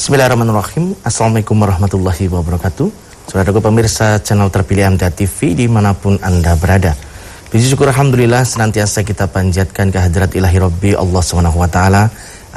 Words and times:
Bismillahirrahmanirrahim 0.00 0.96
Assalamualaikum 1.04 1.60
warahmatullahi 1.60 2.24
wabarakatuh 2.32 2.88
Saudaraku 3.28 3.60
pemirsa 3.60 4.16
channel 4.24 4.48
terpilih 4.48 4.96
MTA 4.96 5.12
TV 5.12 5.52
di 5.52 5.68
mana 5.68 5.92
pun 5.92 6.16
Anda 6.24 6.56
berada 6.56 6.96
Puji 7.52 7.68
syukur 7.68 7.92
Alhamdulillah 7.92 8.40
senantiasa 8.40 9.04
kita 9.04 9.28
panjatkan 9.28 9.92
kehadirat 9.92 10.32
ilahi 10.32 10.56
Rabbi 10.56 10.90
Allah 10.96 11.20
SWT 11.20 11.80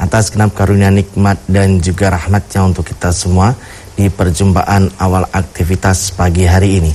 atas 0.00 0.32
genap 0.32 0.56
karunia 0.56 0.88
nikmat 0.88 1.36
dan 1.44 1.84
juga 1.84 2.16
rahmatnya 2.16 2.64
untuk 2.64 2.88
kita 2.88 3.12
semua 3.12 3.52
di 3.92 4.08
perjumpaan 4.08 4.96
awal 4.96 5.28
aktivitas 5.28 6.16
pagi 6.16 6.48
hari 6.48 6.80
ini. 6.80 6.92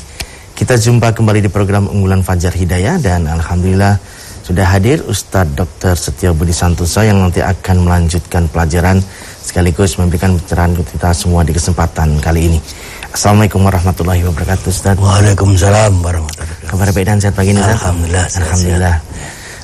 Kita 0.58 0.82
jumpa 0.82 1.14
kembali 1.14 1.46
di 1.46 1.54
program 1.54 1.86
unggulan 1.94 2.26
Fajar 2.26 2.58
Hidayah 2.58 2.98
dan 2.98 3.30
Alhamdulillah 3.30 4.02
sudah 4.50 4.66
hadir 4.66 5.06
Ustadz 5.06 5.54
Dr. 5.54 5.94
Setia 5.94 6.34
Budi 6.34 6.58
Santoso 6.58 7.06
yang 7.06 7.22
nanti 7.22 7.38
akan 7.38 7.86
melanjutkan 7.86 8.50
pelajaran 8.50 8.98
sekaligus 9.50 9.98
memberikan 9.98 10.38
pencerahan 10.38 10.78
untuk 10.78 10.86
kita 10.94 11.10
semua 11.10 11.42
di 11.42 11.58
kesempatan 11.58 12.22
kali 12.22 12.54
ini. 12.54 12.62
Assalamualaikum 13.10 13.66
warahmatullahi 13.66 14.22
wabarakatuh 14.30 14.70
Ustaz. 14.70 14.94
Waalaikumsalam 15.02 15.98
warahmatullahi 15.98 16.46
wabarakatuh. 16.46 16.70
Kabar 16.70 16.88
baik 16.94 17.06
dan 17.10 17.18
sehat 17.18 17.34
pagi 17.34 17.58
ini 17.58 17.60
Ustaz? 17.66 17.82
Alhamdulillah. 17.82 18.26
Alhamdulillah. 18.30 18.96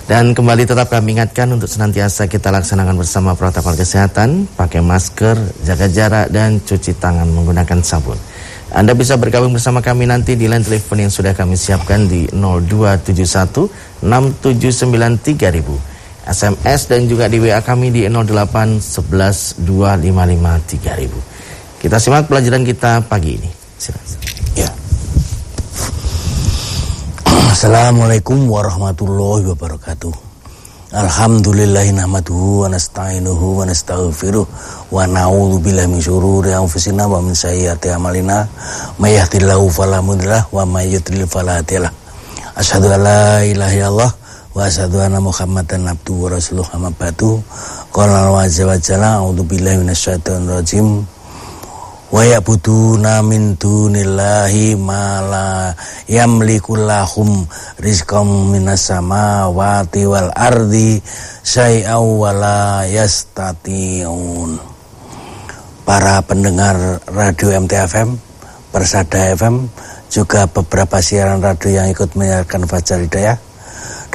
Dan 0.05 0.33
kembali 0.33 0.69
tetap 0.69 0.89
kami 0.89 1.17
ingatkan 1.17 1.53
untuk 1.53 1.69
senantiasa 1.69 2.25
kita 2.25 2.49
laksanakan 2.49 2.97
bersama 2.97 3.37
protokol 3.37 3.77
kesehatan, 3.77 4.49
pakai 4.57 4.81
masker, 4.81 5.37
jaga 5.61 5.85
jarak 5.89 6.33
dan 6.33 6.61
cuci 6.61 6.97
tangan 6.97 7.29
menggunakan 7.29 7.81
sabun. 7.85 8.17
Anda 8.73 8.97
bisa 8.97 9.17
bergabung 9.21 9.53
bersama 9.53 9.81
kami 9.85 10.09
nanti 10.09 10.33
di 10.33 10.49
line 10.49 10.65
telepon 10.65 11.05
yang 11.05 11.13
sudah 11.13 11.37
kami 11.37 11.53
siapkan 11.53 12.09
di 12.09 12.25
0271 12.33 14.01
6793000. 14.01 15.94
SMS 16.25 16.89
dan 16.89 17.05
juga 17.05 17.29
di 17.29 17.37
WA 17.37 17.61
kami 17.61 17.93
di 17.93 18.09
08 18.09 18.81
11 18.81 19.61
255 19.61 20.81
3000. 20.81 21.81
Kita 21.85 22.01
simak 22.01 22.25
pelajaran 22.25 22.65
kita 22.65 23.05
pagi 23.05 23.37
ini. 23.37 23.49
Ya. 24.57 24.73
Assalamualaikum 27.53 28.49
warahmatullahi 28.49 29.45
wabarakatuh. 29.53 30.25
Alhamdulillahi 30.97 31.93
nahmaduhu 31.93 32.65
wa 32.65 32.73
nasta'inuhu 32.73 33.61
wa 33.61 33.69
nastaghfiruh 33.69 34.45
wa 34.89 35.05
na'udzu 35.05 35.61
billahi 35.61 35.91
min 35.91 36.01
syururi 36.01 36.57
anfusina 36.57 37.05
wa 37.05 37.21
min 37.21 37.37
sayyiati 37.37 37.93
a'malina 37.93 38.49
may 38.97 39.13
yahdihillahu 39.19 39.69
fala 39.69 40.01
mudhillalah 40.01 40.49
wa 40.49 40.65
may 40.65 40.89
yudlil 40.89 41.29
fala 41.29 41.61
hadiyalah. 41.61 41.93
Asyhadu 42.57 42.89
an 42.95 43.01
la 43.05 43.45
ilaha 43.45 43.73
illallah 43.77 44.11
wa 44.55 44.71
asyhadu 44.71 45.03
anna 45.03 45.19
Muhammadan 45.19 45.83
abduhu 45.83 46.31
wa 46.31 46.39
rasuluh 46.39 46.63
amma 46.71 46.87
ba'du. 46.95 47.43
Qala 47.91 48.31
wa 48.31 48.47
azza 48.47 48.63
a'udzu 48.63 49.43
billahi 49.43 49.83
minasyaitonir 49.83 50.47
rajim. 50.47 51.03
Wa 52.07 52.23
ya'buduna 52.23 53.19
min 53.19 53.59
dunillahi 53.59 54.79
ma 54.79 55.19
la 55.19 55.75
yamliku 56.07 56.79
lahum 56.79 57.43
rizqam 57.83 58.55
minas 58.55 58.87
samawati 58.87 60.07
wal 60.07 60.31
ardi 60.31 61.03
syai'aw 61.43 62.05
wa 62.07 62.31
la 62.31 62.87
yastati'un. 62.87 64.55
Para 65.83 66.23
pendengar 66.23 67.03
radio 67.11 67.59
MTFM 67.59 68.17
Persada 68.71 69.35
FM 69.35 69.67
juga 70.09 70.47
beberapa 70.47 71.03
siaran 71.03 71.43
radio 71.43 71.83
yang 71.83 71.87
ikut 71.91 72.15
menyiarkan 72.15 72.65
Fajar 72.65 73.03
Hidayah 73.03 73.54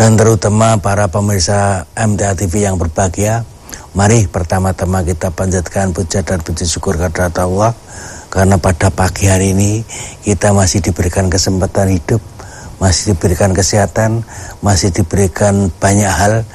dan 0.01 0.17
terutama 0.17 0.81
para 0.81 1.13
pemirsa 1.13 1.85
MTA 1.93 2.33
TV 2.33 2.65
yang 2.65 2.81
berbahagia 2.81 3.45
Mari 3.91 4.31
pertama-tama 4.31 5.03
kita 5.03 5.35
panjatkan 5.35 5.91
puja 5.91 6.23
dan 6.23 6.39
puji 6.39 6.63
syukur 6.63 6.95
kepada 6.95 7.43
Allah. 7.43 7.75
Karena 8.31 8.55
pada 8.55 8.87
pagi 8.87 9.27
hari 9.27 9.51
ini 9.51 9.83
kita 10.23 10.55
masih 10.55 10.79
diberikan 10.79 11.27
kesempatan 11.27 11.91
hidup, 11.91 12.23
masih 12.79 13.19
diberikan 13.19 13.51
kesehatan, 13.51 14.23
masih 14.63 14.95
diberikan 14.95 15.75
banyak 15.83 16.07
hal 16.07 16.47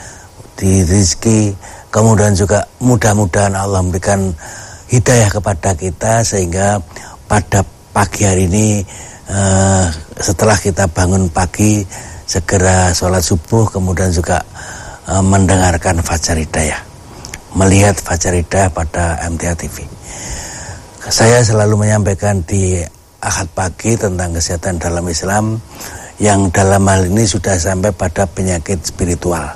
di 0.56 0.88
rezeki, 0.88 1.52
kemudian 1.92 2.32
juga 2.40 2.64
mudah-mudahan 2.80 3.52
Allah 3.52 3.84
memberikan 3.84 4.32
hidayah 4.88 5.28
kepada 5.28 5.76
kita 5.76 6.24
sehingga 6.24 6.80
pada 7.28 7.68
pagi 7.92 8.24
hari 8.24 8.48
ini 8.48 8.80
uh, 9.28 9.92
setelah 10.24 10.56
kita 10.56 10.88
bangun 10.88 11.28
pagi 11.28 11.84
segera 12.26 12.92
sholat 12.94 13.22
subuh 13.22 13.70
kemudian 13.70 14.10
juga 14.10 14.42
uh, 15.10 15.22
mendengarkan 15.22 16.02
fajar 16.02 16.38
hidayah 16.38 16.96
melihat 17.56 17.96
Fajar 17.96 18.36
Hidayah 18.36 18.70
pada 18.70 19.16
MTA 19.32 19.56
TV. 19.56 19.88
Saya 21.08 21.40
selalu 21.42 21.88
menyampaikan 21.88 22.44
di 22.44 22.84
Ahad 23.24 23.50
pagi 23.58 23.98
tentang 23.98 24.38
kesehatan 24.38 24.78
dalam 24.78 25.08
Islam 25.10 25.58
yang 26.22 26.52
dalam 26.54 26.86
hal 26.86 27.10
ini 27.10 27.26
sudah 27.26 27.58
sampai 27.58 27.90
pada 27.96 28.30
penyakit 28.30 28.84
spiritual. 28.86 29.56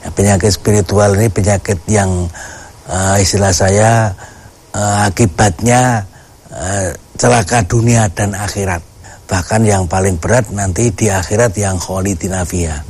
Ya, 0.00 0.08
penyakit 0.14 0.56
spiritual 0.56 1.12
ini 1.20 1.28
penyakit 1.28 1.76
yang 1.90 2.08
uh, 2.88 3.16
istilah 3.20 3.52
saya 3.52 4.14
uh, 4.72 5.10
akibatnya 5.10 6.06
celaka 7.14 7.62
dunia 7.62 8.10
dan 8.10 8.34
akhirat. 8.34 8.89
Bahkan 9.30 9.62
yang 9.62 9.86
paling 9.86 10.18
berat 10.18 10.50
nanti 10.50 10.90
di 10.90 11.06
akhirat 11.06 11.54
yang 11.54 11.78
kholidinafia. 11.78 12.82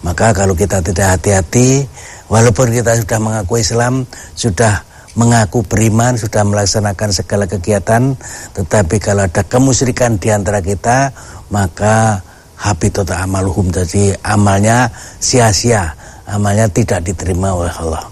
Maka 0.00 0.32
kalau 0.32 0.56
kita 0.56 0.80
tidak 0.80 1.20
hati-hati 1.20 1.84
Walaupun 2.32 2.72
kita 2.72 2.96
sudah 2.96 3.20
mengaku 3.20 3.60
Islam, 3.60 4.08
sudah 4.32 4.80
mengaku 5.20 5.60
beriman, 5.68 6.16
sudah 6.16 6.40
melaksanakan 6.48 7.12
segala 7.12 7.44
kegiatan, 7.44 8.16
tetapi 8.56 8.96
kalau 8.96 9.28
ada 9.28 9.44
kemusyrikan 9.44 10.16
di 10.16 10.32
antara 10.32 10.64
kita, 10.64 11.12
maka 11.52 12.24
habitut 12.56 13.04
amaluhum 13.12 13.68
jadi 13.68 14.16
amalnya 14.24 14.88
sia-sia, 15.20 15.92
amalnya 16.24 16.72
tidak 16.72 17.04
diterima 17.04 17.52
oleh 17.52 17.74
Allah. 17.76 18.08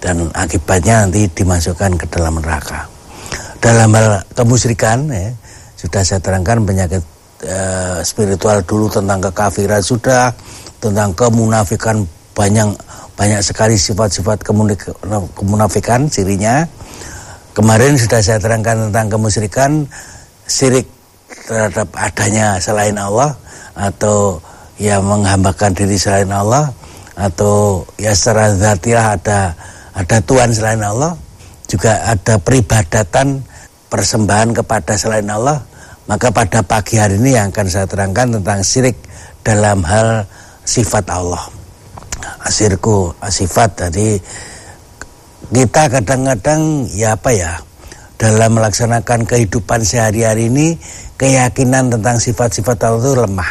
Dan 0.00 0.32
akibatnya 0.32 1.04
nanti 1.04 1.28
dimasukkan 1.28 2.00
ke 2.00 2.08
dalam 2.08 2.40
neraka. 2.40 2.88
Dalam 3.60 3.92
hal 3.92 4.24
kemusyrikan, 4.32 5.04
ya, 5.12 5.36
sudah 5.80 6.04
saya 6.04 6.20
terangkan 6.20 6.60
penyakit 6.68 7.00
eh, 7.40 8.04
spiritual 8.04 8.60
dulu 8.68 8.92
tentang 8.92 9.24
kekafiran 9.24 9.80
sudah, 9.80 10.28
tentang 10.76 11.16
kemunafikan 11.16 12.04
banyak 12.36 12.68
banyak 13.16 13.40
sekali 13.40 13.80
sifat-sifat 13.80 14.44
kemunafikan 15.36 16.04
cirinya. 16.12 16.68
Kemarin 17.56 17.96
sudah 17.96 18.20
saya 18.20 18.38
terangkan 18.40 18.88
tentang 18.88 19.08
kemusyrikan, 19.08 19.84
sirik 20.44 20.84
terhadap 21.48 21.88
adanya 21.96 22.60
selain 22.60 22.96
Allah 22.96 23.34
atau 23.74 24.38
ya 24.76 25.00
menghambakan 25.00 25.74
diri 25.74 25.96
selain 25.96 26.30
Allah 26.30 26.72
atau 27.18 27.84
ya 28.00 28.16
secara 28.16 28.52
zatilah 28.56 29.16
ada 29.16 29.52
ada 29.92 30.16
Tuhan 30.24 30.54
selain 30.54 30.80
Allah, 30.80 31.16
juga 31.68 32.04
ada 32.04 32.38
peribadatan 32.38 33.44
persembahan 33.90 34.54
kepada 34.54 34.94
selain 34.94 35.26
Allah. 35.28 35.69
Maka 36.10 36.34
pada 36.34 36.66
pagi 36.66 36.98
hari 36.98 37.22
ini 37.22 37.38
yang 37.38 37.54
akan 37.54 37.70
saya 37.70 37.86
terangkan 37.86 38.34
tentang 38.34 38.66
sirik 38.66 38.98
dalam 39.46 39.86
hal 39.86 40.26
sifat 40.66 41.06
Allah. 41.06 41.38
Asirku 42.42 43.14
asifat 43.22 43.78
jadi 43.78 44.18
kita 45.54 45.86
kadang-kadang 45.86 46.90
ya 46.90 47.14
apa 47.14 47.30
ya 47.30 47.62
dalam 48.18 48.58
melaksanakan 48.58 49.22
kehidupan 49.22 49.86
sehari-hari 49.86 50.50
ini 50.50 50.74
keyakinan 51.14 51.94
tentang 51.94 52.18
sifat-sifat 52.18 52.90
Allah 52.90 53.06
itu 53.06 53.14
lemah. 53.14 53.50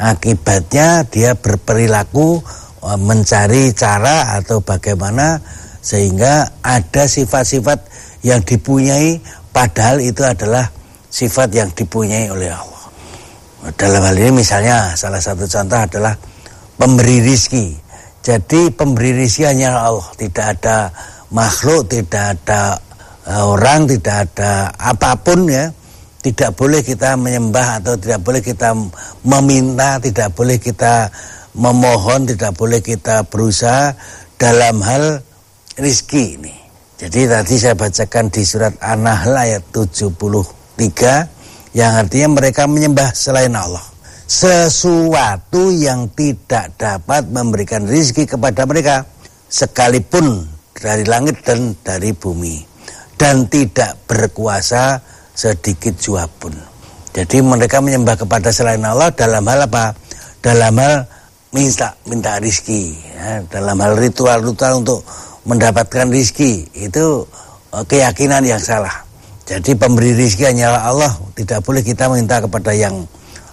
Akibatnya 0.00 1.04
dia 1.04 1.36
berperilaku 1.36 2.40
e, 2.80 2.90
mencari 3.04 3.68
cara 3.76 4.40
atau 4.40 4.64
bagaimana 4.64 5.44
sehingga 5.84 6.56
ada 6.64 7.04
sifat-sifat 7.04 7.84
yang 8.24 8.40
dipunyai 8.40 9.20
padahal 9.52 10.00
itu 10.00 10.24
adalah 10.24 10.72
sifat 11.12 11.52
yang 11.52 11.68
dipunyai 11.76 12.32
oleh 12.32 12.48
Allah 12.48 12.84
dalam 13.76 14.00
hal 14.00 14.16
ini 14.16 14.40
misalnya 14.40 14.96
salah 14.96 15.20
satu 15.20 15.44
contoh 15.44 15.76
adalah 15.76 16.16
pemberi 16.80 17.20
rizki 17.20 17.82
jadi 18.22 18.70
pemberi 18.70 19.18
rizki 19.18 19.42
hanya 19.42 19.82
Allah, 19.82 20.06
tidak 20.14 20.46
ada 20.54 20.94
makhluk, 21.34 21.90
tidak 21.90 22.38
ada 22.38 22.78
uh, 23.26 23.50
orang, 23.50 23.90
tidak 23.90 24.30
ada 24.30 24.70
apa 24.78 25.18
pun 25.18 25.50
ya. 25.50 25.74
Tidak 26.22 26.54
boleh 26.54 26.86
kita 26.86 27.18
menyembah 27.18 27.82
atau 27.82 27.98
tidak 27.98 28.22
boleh 28.22 28.38
kita 28.38 28.78
meminta, 29.26 29.98
tidak 29.98 30.30
boleh 30.38 30.62
kita 30.62 31.10
memohon, 31.58 32.30
tidak 32.30 32.54
boleh 32.54 32.78
kita 32.78 33.26
berusaha 33.26 33.90
dalam 34.38 34.78
hal 34.86 35.18
rizki 35.82 36.38
ini. 36.38 36.54
Jadi 37.02 37.26
tadi 37.26 37.58
saya 37.58 37.74
bacakan 37.74 38.30
di 38.30 38.46
surat 38.46 38.78
An-Nahl 38.78 39.34
ayat 39.34 39.66
73 40.76 41.76
yang 41.76 41.92
artinya 41.96 42.28
mereka 42.36 42.68
menyembah 42.68 43.12
selain 43.16 43.52
Allah 43.56 43.92
sesuatu 44.32 45.68
yang 45.68 46.08
tidak 46.16 46.72
dapat 46.80 47.28
memberikan 47.28 47.84
rizki 47.84 48.24
kepada 48.24 48.64
mereka 48.64 49.04
sekalipun 49.52 50.48
dari 50.72 51.04
langit 51.04 51.44
dan 51.44 51.76
dari 51.84 52.16
bumi 52.16 52.64
dan 53.20 53.44
tidak 53.52 54.00
berkuasa 54.08 55.04
sedikit 55.36 55.92
jua 56.00 56.24
pun. 56.26 56.56
Jadi 57.12 57.44
mereka 57.44 57.84
menyembah 57.84 58.16
kepada 58.16 58.48
selain 58.48 58.80
Allah 58.80 59.12
dalam 59.12 59.44
hal 59.44 59.68
apa? 59.68 59.92
Dalam 60.40 60.80
hal 60.80 61.04
minta 61.52 61.92
minta 62.08 62.40
rizki, 62.40 62.96
ya, 63.12 63.44
dalam 63.52 63.76
hal 63.84 64.00
ritual-ritual 64.00 64.80
untuk 64.80 65.04
mendapatkan 65.44 66.08
rizki 66.08 66.64
itu 66.72 67.28
uh, 67.68 67.84
keyakinan 67.84 68.42
yang 68.48 68.58
salah. 68.58 69.04
Jadi 69.42 69.74
pemberi 69.74 70.14
rizki 70.14 70.46
hanyalah 70.46 70.86
Allah, 70.86 71.12
tidak 71.34 71.66
boleh 71.66 71.82
kita 71.82 72.06
minta 72.06 72.38
kepada 72.38 72.70
yang 72.70 73.02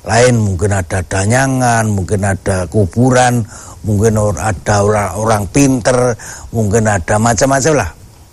lain. 0.06 0.36
Mungkin 0.38 0.69
ada 0.69 1.01
danyangan, 1.01 1.89
mungkin 1.89 2.21
ada 2.24 2.69
kuburan, 2.69 3.41
mungkin 3.81 4.18
ada 4.38 4.75
orang, 4.86 5.09
orang 5.18 5.44
pinter, 5.50 6.13
mungkin 6.53 6.86
ada 6.86 7.18
macam-macam 7.18 7.74
lah. 7.86 7.89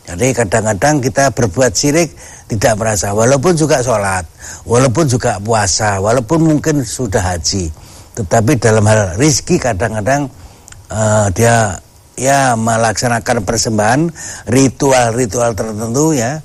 Jadi 0.06 0.26
kadang-kadang 0.38 1.02
kita 1.02 1.34
berbuat 1.34 1.74
syirik 1.74 2.14
tidak 2.46 2.78
merasa 2.78 3.10
walaupun 3.10 3.58
juga 3.58 3.82
sholat, 3.82 4.22
walaupun 4.62 5.10
juga 5.10 5.42
puasa, 5.42 5.98
walaupun 5.98 6.46
mungkin 6.46 6.86
sudah 6.86 7.18
haji, 7.34 7.74
tetapi 8.14 8.54
dalam 8.54 8.86
hal 8.86 9.18
rizki 9.18 9.58
kadang-kadang 9.58 10.30
uh, 10.94 11.26
dia 11.34 11.74
ya 12.14 12.54
melaksanakan 12.54 13.42
persembahan 13.42 14.00
ritual-ritual 14.46 15.58
tertentu 15.58 16.14
ya, 16.14 16.38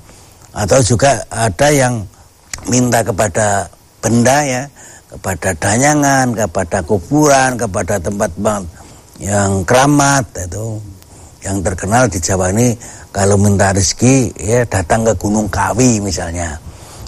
atau 0.52 0.78
juga 0.84 1.20
ada 1.32 1.68
yang 1.72 2.04
minta 2.68 3.00
kepada 3.00 3.66
benda 4.04 4.38
ya, 4.44 4.62
kepada 5.12 5.52
danyangan, 5.56 6.36
kepada 6.36 6.78
kuburan, 6.84 7.56
kepada 7.56 8.00
tempat 8.00 8.30
yang 9.20 9.62
keramat 9.62 10.24
itu 10.34 10.80
yang 11.42 11.58
terkenal 11.60 12.06
di 12.06 12.18
Jawa 12.22 12.54
ini 12.54 12.74
kalau 13.10 13.36
minta 13.36 13.74
rezeki 13.74 14.32
ya 14.40 14.64
datang 14.64 15.04
ke 15.04 15.12
Gunung 15.18 15.50
Kawi 15.50 16.00
misalnya. 16.00 16.56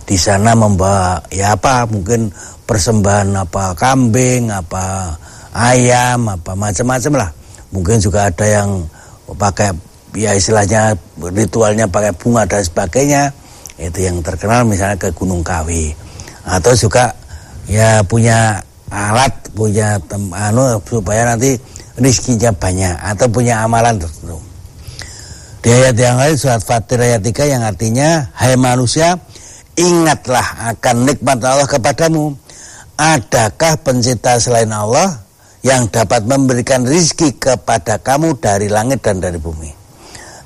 Di 0.05 0.20
sana 0.20 0.52
membawa 0.52 1.17
ya 1.32 1.56
apa 1.56 1.88
mungkin 1.88 2.29
persembahan 2.69 3.32
apa 3.40 3.73
kambing 3.73 4.52
apa 4.52 5.17
ayam 5.56 6.29
apa 6.29 6.52
macam-macam 6.52 7.25
lah. 7.25 7.31
Mungkin 7.73 7.97
juga 8.05 8.29
ada 8.29 8.44
yang 8.44 8.85
pakai 9.32 9.73
ya 10.14 10.32
istilahnya 10.32 10.94
ritualnya 11.19 11.90
pakai 11.90 12.14
bunga 12.14 12.46
dan 12.46 12.62
sebagainya 12.62 13.34
itu 13.76 14.06
yang 14.06 14.22
terkenal 14.22 14.62
misalnya 14.62 14.94
ke 14.94 15.11
Gunung 15.11 15.43
Kawi. 15.43 15.90
Atau 16.46 16.78
juga 16.78 17.11
ya 17.66 18.06
punya 18.06 18.62
alat 18.94 19.34
punya 19.50 19.99
tem, 20.06 20.31
anu 20.31 20.78
supaya 20.87 21.34
nanti 21.34 21.58
rizkinya 21.99 22.55
banyak 22.55 22.94
atau 22.94 23.26
punya 23.26 23.66
amalan 23.66 23.99
tertentu. 23.99 24.38
Di 25.64 25.72
ayat 25.72 25.96
yang 25.96 26.20
lain 26.20 26.37
surat 26.37 26.61
Fatir 26.61 27.00
ayat 27.00 27.25
3 27.25 27.56
yang 27.56 27.64
artinya 27.64 28.28
Hai 28.37 28.52
manusia 28.61 29.16
ingatlah 29.75 30.76
akan 30.76 31.08
nikmat 31.08 31.40
Allah 31.40 31.66
kepadamu. 31.66 32.37
Adakah 32.94 33.82
pencipta 33.82 34.38
selain 34.38 34.70
Allah 34.70 35.25
yang 35.66 35.90
dapat 35.90 36.28
memberikan 36.28 36.87
rizki 36.87 37.34
kepada 37.34 37.99
kamu 37.99 38.38
dari 38.38 38.70
langit 38.70 39.02
dan 39.02 39.19
dari 39.19 39.40
bumi 39.40 39.84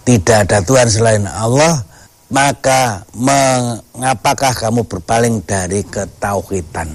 Tidak 0.09 0.49
ada 0.49 0.65
Tuhan 0.65 0.89
selain 0.89 1.29
Allah 1.29 1.85
maka 2.33 3.05
mengapakah 3.13 4.53
kamu 4.57 4.85
berpaling 4.89 5.45
dari 5.45 5.85
ketauhidan 5.85 6.93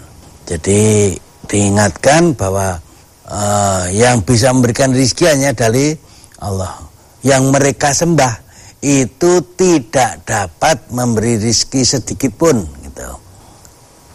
Jadi 0.50 1.13
diingatkan 1.45 2.33
bahwa 2.33 2.81
uh, 3.30 3.86
yang 3.94 4.25
bisa 4.25 4.50
memberikan 4.50 4.89
rizki 4.94 5.30
hanya 5.30 5.54
dari 5.54 5.94
Allah 6.42 6.74
yang 7.24 7.54
mereka 7.54 7.94
sembah 7.94 8.44
itu 8.83 9.39
tidak 9.56 10.27
dapat 10.27 10.92
memberi 10.92 11.39
rizki 11.39 11.88
sedikit 11.88 12.36
pun 12.36 12.59
gitu. 12.83 13.09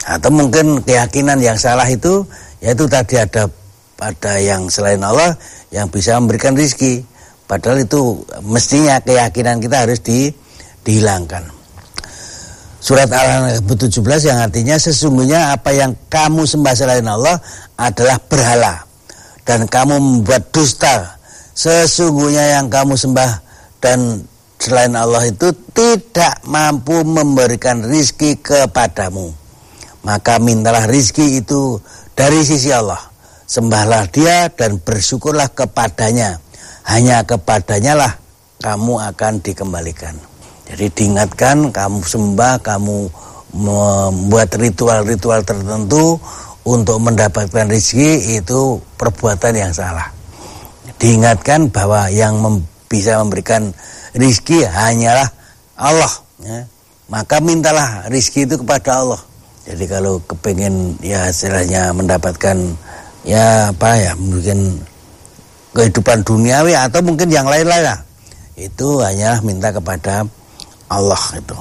Atau 0.05 0.29
mungkin 0.29 0.85
keyakinan 0.85 1.41
yang 1.41 1.57
salah 1.57 1.89
itu 1.89 2.29
yaitu 2.61 2.85
tadi 2.85 3.17
ada 3.17 3.49
pada 3.97 4.37
yang 4.37 4.69
selain 4.69 5.01
Allah 5.01 5.41
yang 5.73 5.89
bisa 5.89 6.21
memberikan 6.21 6.53
rizki. 6.53 7.01
Padahal 7.49 7.83
itu 7.83 8.21
mestinya 8.45 9.01
keyakinan 9.01 9.59
kita 9.59 9.89
harus 9.89 10.05
di, 10.05 10.29
dihilangkan. 10.85 11.49
Surat 12.79 13.11
Al-An'am 13.11 13.65
17 13.65 13.99
yang 14.29 14.39
artinya 14.39 14.77
sesungguhnya 14.79 15.57
apa 15.57 15.75
yang 15.75 15.97
kamu 16.13 16.47
sembah 16.47 16.75
selain 16.77 17.09
Allah 17.09 17.41
adalah 17.75 18.21
berhala 18.23 18.87
dan 19.43 19.67
kamu 19.67 19.99
membuat 19.99 20.53
dusta 20.55 21.19
Sesungguhnya 21.59 22.55
yang 22.55 22.71
kamu 22.71 22.95
sembah 22.95 23.43
dan 23.83 24.23
selain 24.63 24.95
Allah 24.95 25.27
itu 25.27 25.51
tidak 25.75 26.39
mampu 26.47 27.03
memberikan 27.03 27.83
rizki 27.83 28.39
kepadamu. 28.39 29.35
Maka 30.07 30.39
mintalah 30.39 30.87
rizki 30.87 31.43
itu 31.43 31.83
dari 32.15 32.47
sisi 32.47 32.71
Allah. 32.71 33.03
Sembahlah 33.43 34.07
dia 34.07 34.47
dan 34.55 34.79
bersyukurlah 34.79 35.51
kepadanya. 35.51 36.39
Hanya 36.89 37.21
kepadanya 37.23 37.95
lah 37.95 38.13
kamu 38.65 38.97
akan 39.13 39.45
dikembalikan. 39.45 40.17
Jadi 40.69 40.89
diingatkan 40.93 41.69
kamu 41.73 42.01
sembah, 42.05 42.61
kamu 42.65 43.09
membuat 43.53 44.53
ritual-ritual 44.57 45.41
tertentu 45.45 46.21
untuk 46.69 47.01
mendapatkan 47.01 47.65
rizki 47.69 48.37
itu 48.37 48.77
perbuatan 49.01 49.57
yang 49.57 49.73
salah 49.73 50.19
diingatkan 50.99 51.71
bahwa 51.73 52.11
yang 52.13 52.37
mem 52.43 52.67
bisa 52.91 53.21
memberikan 53.23 53.71
rizki 54.17 54.65
hanyalah 54.67 55.29
Allah 55.79 56.11
ya. 56.43 56.67
maka 57.07 57.39
mintalah 57.39 58.09
rizki 58.11 58.45
itu 58.45 58.59
kepada 58.61 59.05
Allah 59.05 59.21
jadi 59.65 59.85
kalau 59.87 60.19
kepengen 60.25 60.97
ya 61.05 61.29
istilahnya 61.31 61.93
mendapatkan 61.93 62.57
ya 63.23 63.71
apa 63.71 63.89
ya 63.97 64.13
mungkin 64.19 64.83
kehidupan 65.79 66.27
duniawi 66.27 66.75
atau 66.75 66.99
mungkin 67.07 67.31
yang 67.31 67.47
lain-lain 67.47 67.87
lah 67.87 67.99
itu 68.59 68.99
hanya 68.99 69.39
minta 69.47 69.71
kepada 69.71 70.27
Allah 70.91 71.23
itu 71.39 71.59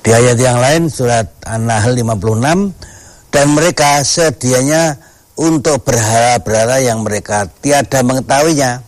di 0.00 0.14
ayat 0.14 0.38
yang 0.38 0.62
lain 0.62 0.86
surat 0.88 1.26
An-Nahl 1.44 1.92
56 1.98 3.34
dan 3.34 3.46
mereka 3.52 4.00
sedianya 4.00 4.96
untuk 5.40 5.84
berhala-berhala 5.84 6.84
yang 6.84 7.00
mereka 7.00 7.48
tiada 7.64 8.04
mengetahuinya. 8.04 8.84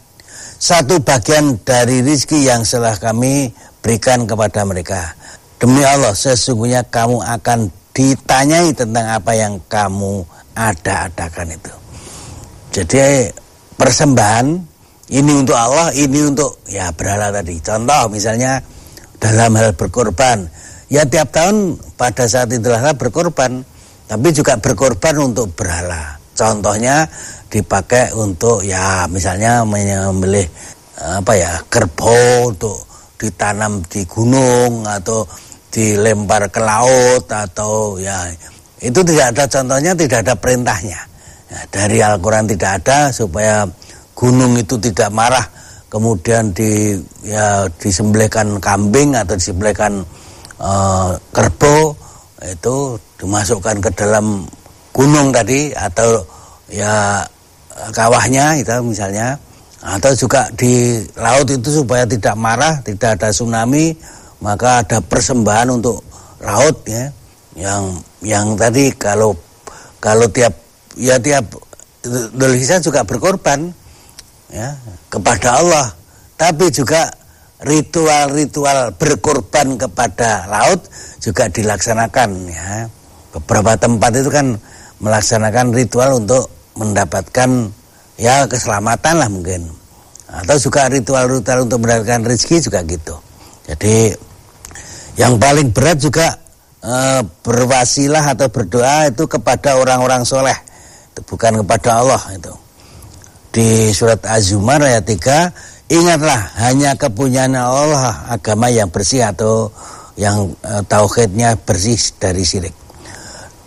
Satu 0.63 1.03
bagian 1.03 1.59
dari 1.65 2.05
rizki 2.05 2.47
yang 2.47 2.63
telah 2.63 2.95
kami 2.95 3.51
berikan 3.83 4.29
kepada 4.29 4.63
mereka. 4.63 5.17
Demi 5.59 5.83
Allah, 5.83 6.15
sesungguhnya 6.15 6.87
kamu 6.87 7.19
akan 7.19 7.71
ditanyai 7.93 8.71
tentang 8.73 9.07
apa 9.11 9.33
yang 9.35 9.59
kamu 9.67 10.23
ada-adakan 10.55 11.57
itu. 11.57 11.73
Jadi 12.73 13.29
persembahan 13.83 14.47
ini 15.11 15.33
untuk 15.35 15.59
Allah, 15.59 15.91
ini 15.99 16.23
untuk 16.23 16.62
ya 16.71 16.95
berhala 16.95 17.35
tadi. 17.35 17.59
Contoh 17.59 18.07
misalnya 18.07 18.62
dalam 19.19 19.59
hal 19.59 19.75
berkorban. 19.75 20.47
Ya 20.87 21.03
tiap 21.03 21.35
tahun 21.35 21.83
pada 21.99 22.31
saat 22.31 22.55
Idul 22.55 22.79
Adha 22.79 22.95
berkorban, 22.95 23.67
tapi 24.07 24.29
juga 24.31 24.55
berkorban 24.62 25.19
untuk 25.19 25.51
berhala. 25.59 26.21
Contohnya 26.33 27.11
dipakai 27.51 28.15
untuk 28.15 28.62
ya 28.62 29.11
misalnya 29.11 29.67
menyembelih 29.67 30.47
apa 31.03 31.33
ya 31.35 31.53
kerbau 31.67 32.55
untuk 32.55 32.87
ditanam 33.19 33.83
di 33.91 34.07
gunung 34.07 34.87
atau 34.87 35.27
dilempar 35.73 36.49
ke 36.49 36.61
laut 36.62 37.27
atau 37.29 37.97
ya 38.01 38.29
itu 38.81 39.01
tidak 39.05 39.37
ada 39.37 39.45
contohnya 39.49 39.93
tidak 39.97 40.25
ada 40.25 40.35
perintahnya 40.37 41.12
ya, 41.52 41.61
dari 41.68 42.00
Al-Quran 42.00 42.49
tidak 42.49 42.80
ada 42.80 43.12
supaya 43.12 43.68
gunung 44.16 44.56
itu 44.56 44.80
tidak 44.80 45.12
marah 45.12 45.44
kemudian 45.92 46.56
di 46.56 46.97
ya 47.21 47.68
disembelihkan 47.76 48.56
kambing 48.56 49.12
atau 49.12 49.37
disembelihkan 49.37 50.00
uh, 50.56 51.12
kerbau 51.37 51.92
itu 52.40 52.97
dimasukkan 53.21 53.85
ke 53.85 53.90
dalam 53.92 54.49
gunung 54.97 55.28
tadi 55.28 55.68
atau 55.76 56.25
ya 56.73 57.21
kawahnya 57.92 58.56
itu 58.56 58.73
misalnya 58.80 59.37
atau 59.82 60.14
juga 60.14 60.47
di 60.54 61.02
laut 61.18 61.50
itu 61.50 61.82
supaya 61.82 62.06
tidak 62.06 62.38
marah, 62.38 62.78
tidak 62.87 63.18
ada 63.18 63.35
tsunami, 63.35 63.90
maka 64.38 64.87
ada 64.87 65.02
persembahan 65.02 65.75
untuk 65.75 66.06
laut 66.38 66.87
ya. 66.87 67.11
Yang 67.59 67.85
yang 68.23 68.54
tadi 68.54 68.94
kalau 68.94 69.35
kalau 69.99 70.30
tiap 70.30 70.54
ya 70.96 71.16
tiap 71.20 71.46
Dhul 72.02 72.58
juga 72.58 73.06
berkorban 73.06 73.70
ya 74.50 74.75
kepada 75.06 75.62
Allah, 75.62 75.87
tapi 76.34 76.66
juga 76.75 77.06
ritual-ritual 77.62 78.99
berkorban 78.99 79.78
kepada 79.78 80.50
laut 80.50 80.82
juga 81.22 81.46
dilaksanakan 81.46 82.30
ya. 82.50 82.90
Beberapa 83.32 83.78
tempat 83.78 84.18
itu 84.18 84.34
kan 84.34 84.58
melaksanakan 84.99 85.70
ritual 85.70 86.18
untuk 86.18 86.50
mendapatkan 86.75 87.70
ya 88.18 88.50
keselamatan 88.50 89.14
lah 89.22 89.28
mungkin 89.30 89.70
atau 90.26 90.56
juga 90.56 90.88
ritual-ritual 90.88 91.68
untuk 91.68 91.84
mendapatkan 91.84 92.25
rezeki 92.25 92.56
juga 92.64 92.80
gitu 92.88 93.14
jadi 93.68 94.16
Yang 95.12 95.34
paling 95.44 95.68
berat 95.76 95.99
juga 96.00 96.40
e, 96.80 97.20
berwasilah 97.44 98.32
atau 98.32 98.49
berdoa 98.49 99.12
itu 99.12 99.28
kepada 99.28 99.76
orang-orang 99.76 100.25
soleh. 100.25 100.56
Itu 101.12 101.21
bukan 101.28 101.61
kepada 101.61 102.00
Allah 102.00 102.23
itu. 102.33 102.52
Di 103.52 103.92
surat 103.92 104.25
Az-Zumar 104.25 104.81
ayat 104.81 105.04
3, 105.04 105.92
ingatlah 105.92 106.40
hanya 106.64 106.97
kepunyaan 106.97 107.52
Allah 107.52 108.33
agama 108.33 108.73
yang 108.73 108.88
bersih 108.88 109.28
atau 109.28 109.69
yang 110.16 110.57
e, 110.64 110.81
tauhidnya 110.88 111.61
bersih 111.61 112.00
dari 112.16 112.49
syirik. 112.49 112.73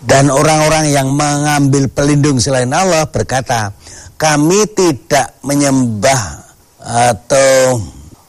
Dan 0.02 0.30
orang-orang 0.30 0.90
yang 0.90 1.10
mengambil 1.14 1.86
pelindung 1.90 2.42
selain 2.42 2.70
Allah 2.74 3.06
berkata, 3.06 3.70
kami 4.18 4.66
tidak 4.74 5.38
menyembah 5.46 6.22
atau 6.82 7.78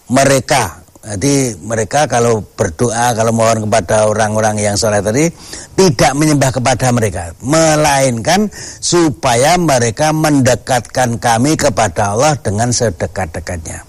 mereka 0.10 0.82
jadi 1.08 1.56
mereka 1.64 2.04
kalau 2.04 2.44
berdoa, 2.44 3.16
kalau 3.16 3.32
mohon 3.32 3.64
kepada 3.64 4.12
orang-orang 4.12 4.60
yang 4.60 4.76
soleh 4.76 5.00
tadi 5.00 5.32
tidak 5.80 6.12
menyembah 6.20 6.52
kepada 6.52 6.92
mereka, 6.92 7.32
melainkan 7.40 8.52
supaya 8.84 9.56
mereka 9.56 10.12
mendekatkan 10.12 11.16
kami 11.16 11.56
kepada 11.56 12.12
Allah 12.12 12.36
dengan 12.36 12.76
sedekat-dekatnya. 12.76 13.88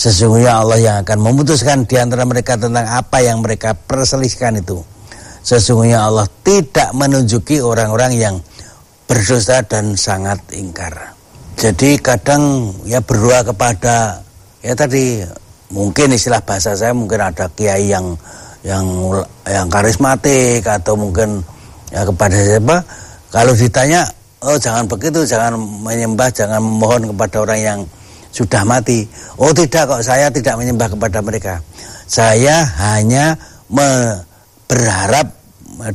Sesungguhnya 0.00 0.64
Allah 0.64 0.78
yang 0.80 0.96
akan 1.04 1.18
memutuskan 1.20 1.84
di 1.84 2.00
antara 2.00 2.24
mereka 2.24 2.56
tentang 2.56 2.88
apa 2.88 3.20
yang 3.20 3.44
mereka 3.44 3.76
perselisihkan 3.76 4.64
itu. 4.64 4.80
Sesungguhnya 5.44 6.00
Allah 6.08 6.24
tidak 6.40 6.96
menunjuki 6.96 7.60
orang-orang 7.60 8.16
yang 8.16 8.34
berdosa 9.04 9.60
dan 9.68 10.00
sangat 10.00 10.40
ingkar. 10.56 11.12
Jadi 11.60 12.00
kadang 12.00 12.72
ya 12.88 13.04
berdoa 13.04 13.44
kepada 13.44 14.24
ya 14.64 14.72
tadi 14.72 15.22
mungkin 15.74 16.14
istilah 16.14 16.38
bahasa 16.46 16.78
saya 16.78 16.94
mungkin 16.94 17.18
ada 17.18 17.50
kiai 17.50 17.90
yang 17.90 18.14
yang 18.62 18.86
yang 19.44 19.66
karismatik 19.66 20.62
atau 20.62 20.94
mungkin 20.94 21.42
ya 21.90 22.06
kepada 22.06 22.38
siapa. 22.38 22.76
Kalau 23.34 23.52
ditanya 23.52 24.06
oh 24.46 24.54
jangan 24.54 24.86
begitu 24.86 25.26
jangan 25.26 25.58
menyembah 25.58 26.30
jangan 26.30 26.62
memohon 26.62 27.10
kepada 27.10 27.36
orang 27.42 27.60
yang 27.60 27.80
sudah 28.30 28.62
mati. 28.62 29.04
Oh 29.36 29.50
tidak 29.50 29.90
kok 29.90 30.06
saya 30.06 30.30
tidak 30.30 30.54
menyembah 30.54 30.86
kepada 30.86 31.18
mereka. 31.20 31.58
Saya 32.06 32.62
hanya 32.94 33.34
berharap 34.70 35.34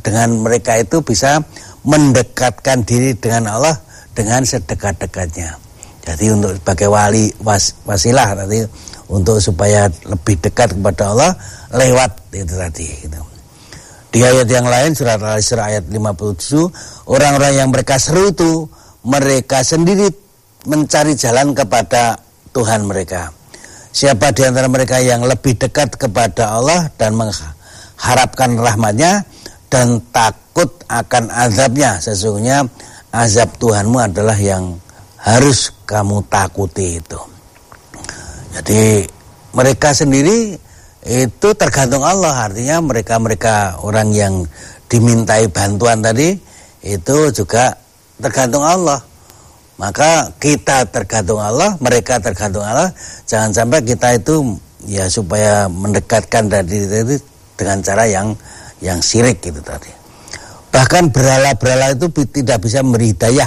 dengan 0.04 0.44
mereka 0.44 0.76
itu 0.76 1.00
bisa 1.00 1.40
mendekatkan 1.88 2.84
diri 2.84 3.16
dengan 3.16 3.56
Allah 3.56 3.80
dengan 4.12 4.44
sedekat-dekatnya 4.44 5.69
jadi 6.00 6.32
untuk 6.32 6.56
sebagai 6.56 6.88
wali 6.88 7.28
was, 7.44 7.76
wasilah 7.84 8.32
tadi 8.32 8.64
untuk 9.12 9.36
supaya 9.42 9.90
lebih 10.08 10.40
dekat 10.40 10.72
kepada 10.72 11.12
Allah 11.12 11.32
lewat 11.74 12.10
itu 12.32 12.54
tadi 12.56 12.86
gitu. 13.04 13.20
Di 14.10 14.26
ayat 14.26 14.48
yang 14.50 14.66
lain 14.66 14.90
surat 14.96 15.22
Al-Isra 15.22 15.70
ayat 15.70 15.86
57 15.86 17.06
orang-orang 17.06 17.52
yang 17.62 17.68
mereka 17.70 17.94
seru 18.00 18.34
itu 18.34 18.66
mereka 19.06 19.62
sendiri 19.62 20.10
mencari 20.66 21.14
jalan 21.14 21.54
kepada 21.54 22.18
Tuhan 22.50 22.90
mereka. 22.90 23.30
Siapa 23.90 24.34
di 24.34 24.42
antara 24.46 24.66
mereka 24.66 24.98
yang 24.98 25.22
lebih 25.22 25.58
dekat 25.58 25.94
kepada 25.94 26.58
Allah 26.58 26.90
dan 26.98 27.14
mengharapkan 27.14 28.58
rahmatnya 28.58 29.26
dan 29.70 30.02
takut 30.10 30.70
akan 30.90 31.30
azabnya 31.30 32.02
sesungguhnya 32.02 32.66
azab 33.14 33.54
Tuhanmu 33.58 33.98
adalah 33.98 34.34
yang 34.38 34.78
harus 35.20 35.72
kamu 35.84 36.24
takuti 36.32 36.96
itu. 36.96 37.20
Jadi 38.56 39.04
mereka 39.52 39.92
sendiri 39.92 40.56
itu 41.06 41.48
tergantung 41.56 42.02
Allah. 42.02 42.50
Artinya 42.50 42.80
mereka-mereka 42.80 43.84
orang 43.84 44.10
yang 44.16 44.34
dimintai 44.90 45.46
bantuan 45.52 46.02
tadi 46.02 46.34
itu 46.82 47.16
juga 47.30 47.76
tergantung 48.18 48.64
Allah. 48.64 49.00
Maka 49.80 50.28
kita 50.36 50.84
tergantung 50.92 51.40
Allah 51.40 51.76
mereka 51.80 52.20
tergantung 52.20 52.64
Allah. 52.64 52.92
Jangan 53.24 53.52
sampai 53.52 53.80
kita 53.84 54.16
itu 54.16 54.56
ya 54.84 55.08
supaya 55.08 55.68
mendekatkan 55.68 56.48
dari 56.48 56.84
itu 56.84 57.16
dengan 57.56 57.80
cara 57.84 58.04
yang 58.08 58.32
yang 58.80 59.00
sirik 59.00 59.40
gitu 59.40 59.60
tadi. 59.60 59.92
Bahkan 60.70 61.12
berhala-berhala 61.12 61.96
itu 61.98 62.08
tidak 62.30 62.64
bisa 62.64 62.80
memberi 62.80 63.12
ya 63.32 63.46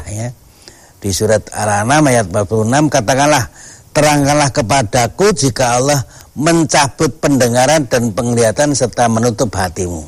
di 1.04 1.12
surat 1.12 1.44
Al-An'am 1.52 2.08
ayat 2.08 2.32
46 2.32 2.88
katakanlah 2.88 3.52
terangkanlah 3.92 4.50
kepadaku 4.56 5.36
jika 5.36 5.76
Allah 5.76 6.00
mencabut 6.40 7.12
pendengaran 7.20 7.84
dan 7.92 8.16
penglihatan 8.16 8.72
serta 8.72 9.12
menutup 9.12 9.52
hatimu. 9.52 10.08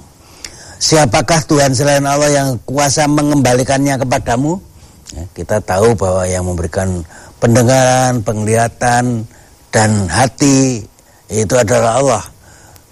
Siapakah 0.80 1.44
Tuhan 1.52 1.76
selain 1.76 2.08
Allah 2.08 2.32
yang 2.32 2.50
kuasa 2.64 3.12
mengembalikannya 3.12 4.00
kepadamu? 4.00 4.56
Ya, 5.12 5.24
kita 5.36 5.60
tahu 5.60 6.00
bahwa 6.00 6.24
yang 6.26 6.48
memberikan 6.48 7.04
pendengaran, 7.44 8.24
penglihatan, 8.24 9.28
dan 9.76 9.92
hati 10.08 10.88
itu 11.28 11.56
adalah 11.60 12.00
Allah. 12.00 12.24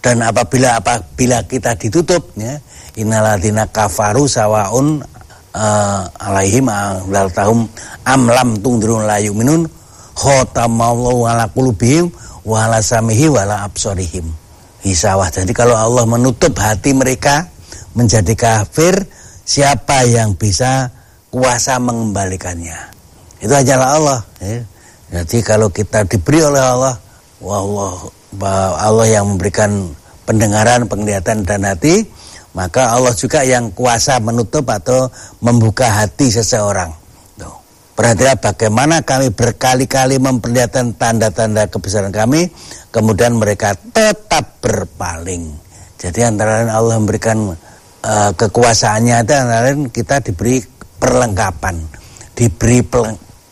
Dan 0.03 0.19
apabila 0.19 0.83
apabila 0.83 1.39
kita 1.47 1.79
ditutup, 1.79 2.35
ya, 2.35 2.59
inaladina 2.99 3.65
kafaru 3.71 4.27
sawaun 4.27 5.01
uh, 5.53 6.09
alaihim 6.19 6.67
tahum 7.33 7.69
amlam 8.03 8.59
tungdirun 8.59 9.05
layu 9.05 9.31
minun 9.31 9.69
khotamallahu 10.17 11.25
ala 11.25 11.49
qulubihim 11.49 12.09
wa 12.45 12.67
ala 12.67 12.81
samihi 12.81 13.29
wa 13.29 13.45
ala 13.45 13.65
absorihim. 13.65 14.27
Hisawah 14.83 15.31
jadi 15.31 15.49
kalau 15.55 15.79
Allah 15.79 16.03
menutup 16.03 16.59
hati 16.59 16.91
mereka 16.91 17.47
menjadi 17.95 18.35
kafir 18.35 19.07
siapa 19.47 20.03
yang 20.03 20.35
bisa 20.35 20.91
kuasa 21.31 21.79
mengembalikannya? 21.79 22.91
Itu 23.39 23.53
hanyalah 23.55 23.89
Allah 23.95 24.19
ya. 24.43 24.59
jadi 25.23 25.37
kalau 25.39 25.71
kita 25.71 26.03
diberi 26.03 26.43
oleh 26.43 26.59
Allah 26.59 26.95
Allah 27.47 27.93
Allah 28.75 29.07
yang 29.07 29.35
memberikan 29.35 29.91
pendengaran 30.23 30.87
penglihatan 30.87 31.43
dan 31.43 31.63
hati 31.67 32.07
maka 32.53 32.93
Allah 32.93 33.13
juga 33.17 33.41
yang 33.41 33.73
kuasa 33.73 34.21
menutup 34.21 34.69
atau 34.69 35.09
membuka 35.41 35.89
hati 35.89 36.29
seseorang 36.29 37.03
Perhatilah 37.93 38.41
bagaimana 38.41 39.05
kami 39.05 39.29
berkali-kali 39.29 40.17
memperlihatkan 40.17 40.97
tanda-tanda 40.97 41.69
kebesaran 41.69 42.09
kami, 42.09 42.49
kemudian 42.89 43.37
mereka 43.37 43.77
tetap 43.93 44.57
berpaling. 44.65 45.53
Jadi 46.01 46.19
antara 46.25 46.65
lain 46.65 46.73
Allah 46.73 46.97
memberikan 46.97 47.53
uh, 47.53 48.31
kekuasaannya 48.33 49.13
itu 49.21 49.33
antara 49.37 49.69
lain 49.69 49.93
kita 49.93 50.25
diberi 50.25 50.57
perlengkapan, 50.97 51.85
diberi 52.33 52.81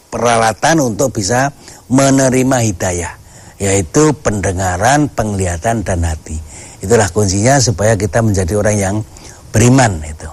peralatan 0.10 0.90
untuk 0.90 1.22
bisa 1.22 1.54
menerima 1.94 2.58
hidayah, 2.66 3.14
yaitu 3.62 4.10
pendengaran, 4.26 5.06
penglihatan 5.14 5.86
dan 5.86 6.02
hati. 6.02 6.42
Itulah 6.82 7.08
kuncinya 7.14 7.62
supaya 7.62 7.94
kita 7.94 8.26
menjadi 8.26 8.54
orang 8.58 8.78
yang 8.78 8.96
beriman 9.54 10.02
itu. 10.02 10.30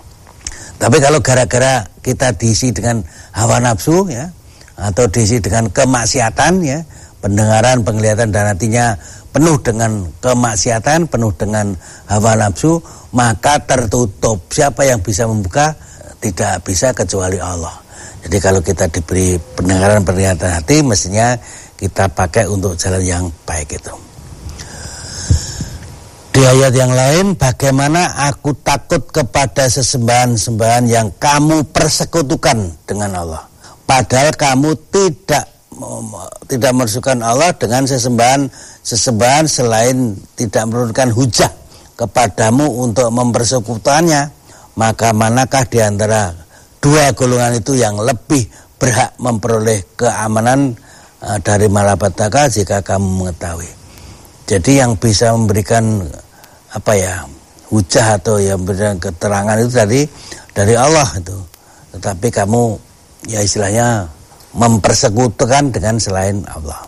Tapi 0.79 0.97
kalau 1.03 1.21
gara-gara 1.21 1.85
kita 2.01 2.33
diisi 2.39 2.73
dengan 2.73 3.05
hawa 3.37 3.61
nafsu 3.61 4.09
ya 4.09 4.31
atau 4.79 5.11
diisi 5.11 5.43
dengan 5.43 5.69
kemaksiatan 5.69 6.53
ya, 6.65 6.79
pendengaran, 7.21 7.83
penglihatan 7.83 8.31
dan 8.31 8.55
hatinya 8.55 8.97
penuh 9.35 9.59
dengan 9.61 10.07
kemaksiatan, 10.23 11.11
penuh 11.11 11.35
dengan 11.37 11.77
hawa 12.09 12.39
nafsu, 12.39 12.81
maka 13.13 13.61
tertutup. 13.61 14.41
Siapa 14.49 14.89
yang 14.89 15.05
bisa 15.05 15.29
membuka? 15.29 15.77
Tidak 16.19 16.67
bisa 16.67 16.91
kecuali 16.91 17.39
Allah. 17.39 17.75
Jadi 18.27 18.43
kalau 18.43 18.59
kita 18.59 18.91
diberi 18.91 19.39
pendengaran, 19.39 20.03
penglihatan 20.03 20.51
hati, 20.51 20.83
mestinya 20.83 21.39
kita 21.79 22.11
pakai 22.11 22.51
untuk 22.51 22.75
jalan 22.75 23.03
yang 23.07 23.25
baik 23.47 23.79
itu. 23.79 24.08
Di 26.39 26.47
ayat 26.47 26.71
yang 26.71 26.95
lain, 26.95 27.35
bagaimana 27.35 28.31
aku 28.31 28.55
takut 28.63 29.03
kepada 29.11 29.67
sesembahan-sembahan 29.67 30.87
yang 30.87 31.11
kamu 31.19 31.67
persekutukan 31.75 32.87
dengan 32.87 33.11
Allah. 33.19 33.43
Padahal 33.83 34.31
kamu 34.39 34.71
tidak 34.87 35.51
tidak 36.47 36.73
merusukan 36.79 37.19
Allah 37.27 37.51
dengan 37.59 37.91
sesembahan 37.91 38.47
sesembahan 38.87 39.51
selain 39.51 40.15
tidak 40.39 40.71
menurunkan 40.71 41.11
hujah 41.11 41.51
kepadamu 41.99 42.87
untuk 42.87 43.11
mempersekutukannya 43.11 44.31
maka 44.79 45.11
manakah 45.11 45.67
di 45.67 45.83
antara 45.83 46.39
dua 46.79 47.19
golongan 47.19 47.59
itu 47.59 47.75
yang 47.75 47.99
lebih 47.99 48.47
berhak 48.79 49.11
memperoleh 49.19 49.83
keamanan 49.99 50.79
uh, 51.19 51.39
dari 51.43 51.67
malapetaka 51.67 52.47
jika 52.47 52.79
kamu 52.87 53.27
mengetahui 53.27 53.71
jadi 54.47 54.87
yang 54.87 54.95
bisa 54.99 55.35
memberikan 55.35 56.07
apa 56.75 56.93
ya 56.97 57.25
hujah 57.73 58.21
atau 58.21 58.41
yang 58.41 58.65
berikan 58.65 58.97
keterangan 59.01 59.57
itu 59.61 59.73
dari 59.73 60.01
dari 60.53 60.75
Allah 60.77 61.09
itu. 61.17 61.39
Tetapi 61.97 62.29
kamu 62.29 62.63
ya 63.29 63.41
istilahnya 63.41 64.09
mempersekutukan 64.57 65.73
dengan 65.73 65.97
selain 66.01 66.45
Allah. 66.49 66.85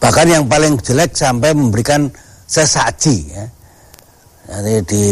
Bahkan 0.00 0.26
yang 0.28 0.44
paling 0.48 0.76
jelek 0.80 1.16
sampai 1.16 1.56
memberikan 1.56 2.08
sesaji 2.44 3.16
ya. 3.32 3.46
Nanti 4.44 4.76
di 4.84 5.06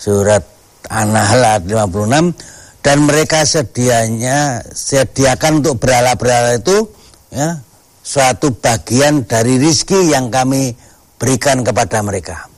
surat 0.00 0.40
An-Nahl 0.88 1.44
ayat 1.44 1.62
56 1.68 2.80
dan 2.80 2.96
mereka 3.04 3.44
sedianya 3.44 4.64
sediakan 4.72 5.60
untuk 5.60 5.76
berhala-berhala 5.84 6.56
itu 6.56 6.88
ya 7.28 7.60
suatu 8.00 8.56
bagian 8.56 9.28
dari 9.28 9.60
rizki 9.60 10.08
yang 10.08 10.32
kami 10.32 10.72
berikan 11.20 11.60
kepada 11.60 12.00
mereka. 12.00 12.48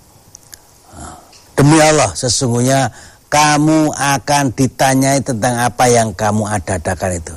Demi 1.60 1.76
Allah, 1.76 2.16
sesungguhnya 2.16 2.88
kamu 3.28 3.92
akan 3.92 4.56
ditanyai 4.56 5.20
tentang 5.20 5.60
apa 5.60 5.92
yang 5.92 6.16
kamu 6.16 6.48
adadakan 6.48 7.20
itu. 7.20 7.36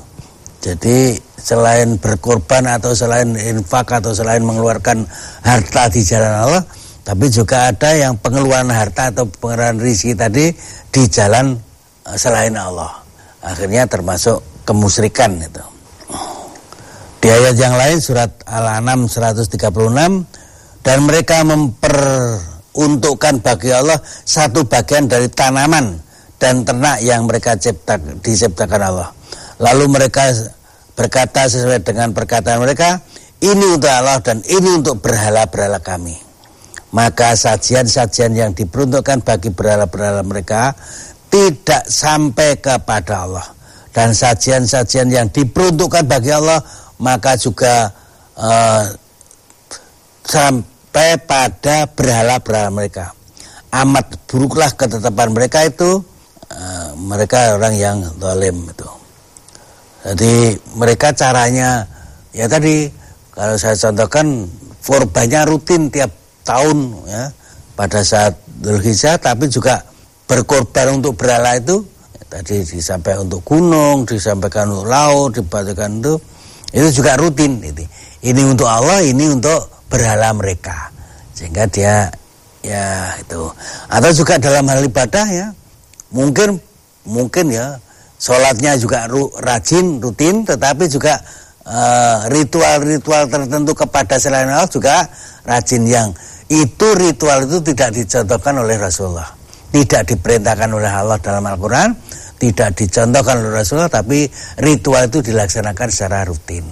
Jadi 0.64 1.20
selain 1.36 2.00
berkorban 2.00 2.72
atau 2.72 2.96
selain 2.96 3.36
infak 3.36 4.00
atau 4.00 4.16
selain 4.16 4.40
mengeluarkan 4.40 5.04
harta 5.44 5.92
di 5.92 6.08
jalan 6.08 6.40
Allah, 6.40 6.64
tapi 7.04 7.28
juga 7.28 7.68
ada 7.68 7.92
yang 8.00 8.16
pengeluaran 8.16 8.72
harta 8.72 9.12
atau 9.12 9.28
pengeluaran 9.28 9.84
rizki 9.84 10.16
tadi 10.16 10.56
di 10.88 11.04
jalan 11.12 11.60
eh, 12.08 12.16
selain 12.16 12.56
Allah. 12.56 13.04
Akhirnya 13.44 13.92
termasuk 13.92 14.40
kemusyrikan 14.64 15.36
itu. 15.36 15.64
Di 17.20 17.28
ayat 17.28 17.60
yang 17.60 17.76
lain 17.76 18.00
surat 18.00 18.32
Al-An'am 18.48 19.12
136 19.12 19.52
dan 20.80 20.98
mereka 21.04 21.44
memper 21.44 22.00
untukkan 22.74 23.40
bagi 23.40 23.70
Allah 23.70 24.02
satu 24.06 24.66
bagian 24.66 25.06
dari 25.06 25.30
tanaman 25.30 25.98
dan 26.42 26.68
ternak 26.68 27.00
yang 27.00 27.24
mereka 27.24 27.56
cipta, 27.56 27.96
diciptakan 28.20 28.82
Allah. 28.84 29.10
Lalu 29.62 29.86
mereka 29.96 30.34
berkata 30.98 31.48
sesuai 31.48 31.86
dengan 31.86 32.12
perkataan 32.12 32.60
mereka, 32.60 33.00
ini 33.40 33.80
untuk 33.80 33.88
Allah 33.88 34.20
dan 34.20 34.44
ini 34.44 34.84
untuk 34.84 35.00
berhala-berhala 35.00 35.80
kami. 35.80 36.20
Maka 36.94 37.34
sajian-sajian 37.34 38.38
yang 38.38 38.52
diperuntukkan 38.54 39.26
bagi 39.26 39.50
berhala-berhala 39.50 40.22
mereka 40.22 40.78
tidak 41.32 41.90
sampai 41.90 42.60
kepada 42.62 43.26
Allah. 43.26 43.48
Dan 43.94 44.14
sajian-sajian 44.14 45.10
yang 45.10 45.28
diperuntukkan 45.30 46.06
bagi 46.06 46.34
Allah 46.34 46.62
maka 47.02 47.38
juga 47.38 47.90
uh, 48.38 48.84
sampai 50.26 50.73
sampai 50.94 51.18
pada 51.26 51.90
berhala-berhala 51.90 52.70
mereka. 52.70 53.18
Amat 53.74 54.14
buruklah 54.30 54.70
ketetapan 54.78 55.34
mereka 55.34 55.66
itu, 55.66 56.06
uh, 56.54 56.94
mereka 57.02 57.58
orang 57.58 57.74
yang 57.74 57.98
zalim 58.22 58.62
itu. 58.70 58.86
Jadi 60.06 60.54
mereka 60.78 61.10
caranya, 61.18 61.90
ya 62.30 62.46
tadi 62.46 62.94
kalau 63.34 63.58
saya 63.58 63.74
contohkan 63.74 64.46
korbannya 64.86 65.42
rutin 65.50 65.90
tiap 65.90 66.14
tahun 66.46 67.10
ya 67.10 67.34
pada 67.74 68.06
saat 68.06 68.38
Dzulhijjah 68.62 69.18
tapi 69.18 69.50
juga 69.50 69.82
berkorban 70.30 71.02
untuk 71.02 71.18
berhala 71.18 71.58
itu 71.58 71.82
ya, 72.14 72.38
tadi 72.38 72.62
disampaikan 72.70 73.26
untuk 73.26 73.42
gunung, 73.42 74.06
disampaikan 74.06 74.70
untuk 74.70 74.94
laut, 74.94 75.34
dibacakan 75.34 76.06
itu 76.06 76.14
itu 76.70 77.02
juga 77.02 77.18
rutin 77.18 77.58
ini. 77.66 77.82
Ini 78.22 78.46
untuk 78.46 78.70
Allah, 78.70 79.02
ini 79.02 79.26
untuk 79.34 79.74
berhala 79.94 80.34
mereka. 80.34 80.90
Sehingga 81.38 81.70
dia 81.70 82.10
ya 82.66 83.14
itu. 83.22 83.54
Atau 83.94 84.10
juga 84.18 84.42
dalam 84.42 84.66
hal 84.66 84.82
ibadah 84.82 85.30
ya. 85.30 85.48
Mungkin 86.10 86.58
mungkin 87.06 87.54
ya. 87.54 87.78
Sholatnya 88.18 88.80
juga 88.80 89.06
ru, 89.06 89.30
rajin 89.38 90.00
rutin 90.00 90.48
tetapi 90.48 90.88
juga 90.88 91.20
eh, 91.68 92.18
ritual-ritual 92.32 93.28
uh, 93.28 93.30
tertentu 93.30 93.76
kepada 93.76 94.16
selain 94.16 94.48
Allah 94.48 94.72
juga 94.72 95.04
rajin 95.44 95.84
yang 95.84 96.08
itu 96.48 96.88
ritual 96.96 97.44
itu 97.44 97.60
tidak 97.60 97.92
dicontohkan 97.92 98.56
oleh 98.64 98.80
Rasulullah. 98.80 99.28
Tidak 99.76 100.08
diperintahkan 100.08 100.70
oleh 100.72 100.88
Allah 100.88 101.20
dalam 101.20 101.44
Al-Quran 101.44 101.92
tidak 102.44 102.76
dicontohkan 102.76 103.40
oleh 103.40 103.64
Rasulullah 103.64 103.88
tapi 103.88 104.28
ritual 104.60 105.08
itu 105.08 105.24
dilaksanakan 105.24 105.88
secara 105.88 106.28
rutin. 106.28 106.68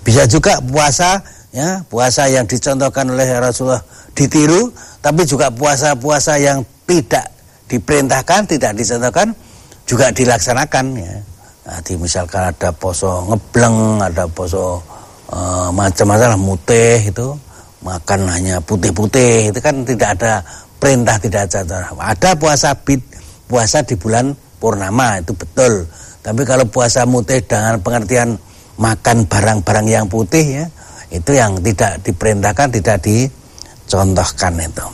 Bisa 0.00 0.24
juga 0.24 0.58
puasa 0.64 1.20
ya 1.52 1.84
puasa 1.86 2.26
yang 2.32 2.48
dicontohkan 2.48 3.12
oleh 3.12 3.28
Rasulullah 3.36 3.84
ditiru 4.16 4.72
tapi 5.04 5.28
juga 5.28 5.52
puasa-puasa 5.52 6.40
yang 6.40 6.64
tidak 6.88 7.28
diperintahkan 7.68 8.48
tidak 8.48 8.72
dicontohkan 8.76 9.36
juga 9.84 10.08
dilaksanakan 10.10 10.86
ya. 10.96 11.16
Nah, 11.62 11.78
di 11.86 11.94
misalkan 11.94 12.50
ada 12.50 12.74
poso 12.74 13.22
ngebleng 13.30 14.02
ada 14.02 14.26
poso 14.26 14.82
uh, 15.30 15.70
macam-macam 15.70 16.34
mutih 16.34 16.98
itu 17.06 17.38
makan 17.86 18.26
hanya 18.26 18.58
putih-putih 18.58 19.54
itu 19.54 19.58
kan 19.62 19.86
tidak 19.86 20.18
ada 20.18 20.42
perintah 20.82 21.22
tidak 21.22 21.46
ada 21.46 21.86
ada 22.02 22.30
puasa 22.34 22.74
bid 22.74 22.98
puasa 23.46 23.86
di 23.86 23.94
bulan 23.94 24.34
purnama 24.58 25.22
itu 25.22 25.34
betul. 25.36 25.86
Tapi 26.22 26.42
kalau 26.46 26.66
puasa 26.66 27.02
mutih 27.02 27.42
dengan 27.42 27.78
pengertian 27.82 28.38
makan 28.78 29.26
barang-barang 29.26 29.86
yang 29.90 30.06
putih 30.06 30.62
ya 30.62 30.66
itu 31.12 31.30
yang 31.36 31.60
tidak 31.60 32.00
diperintahkan 32.00 32.68
tidak 32.72 32.96
dicontohkan 33.04 34.56
itu. 34.56 34.86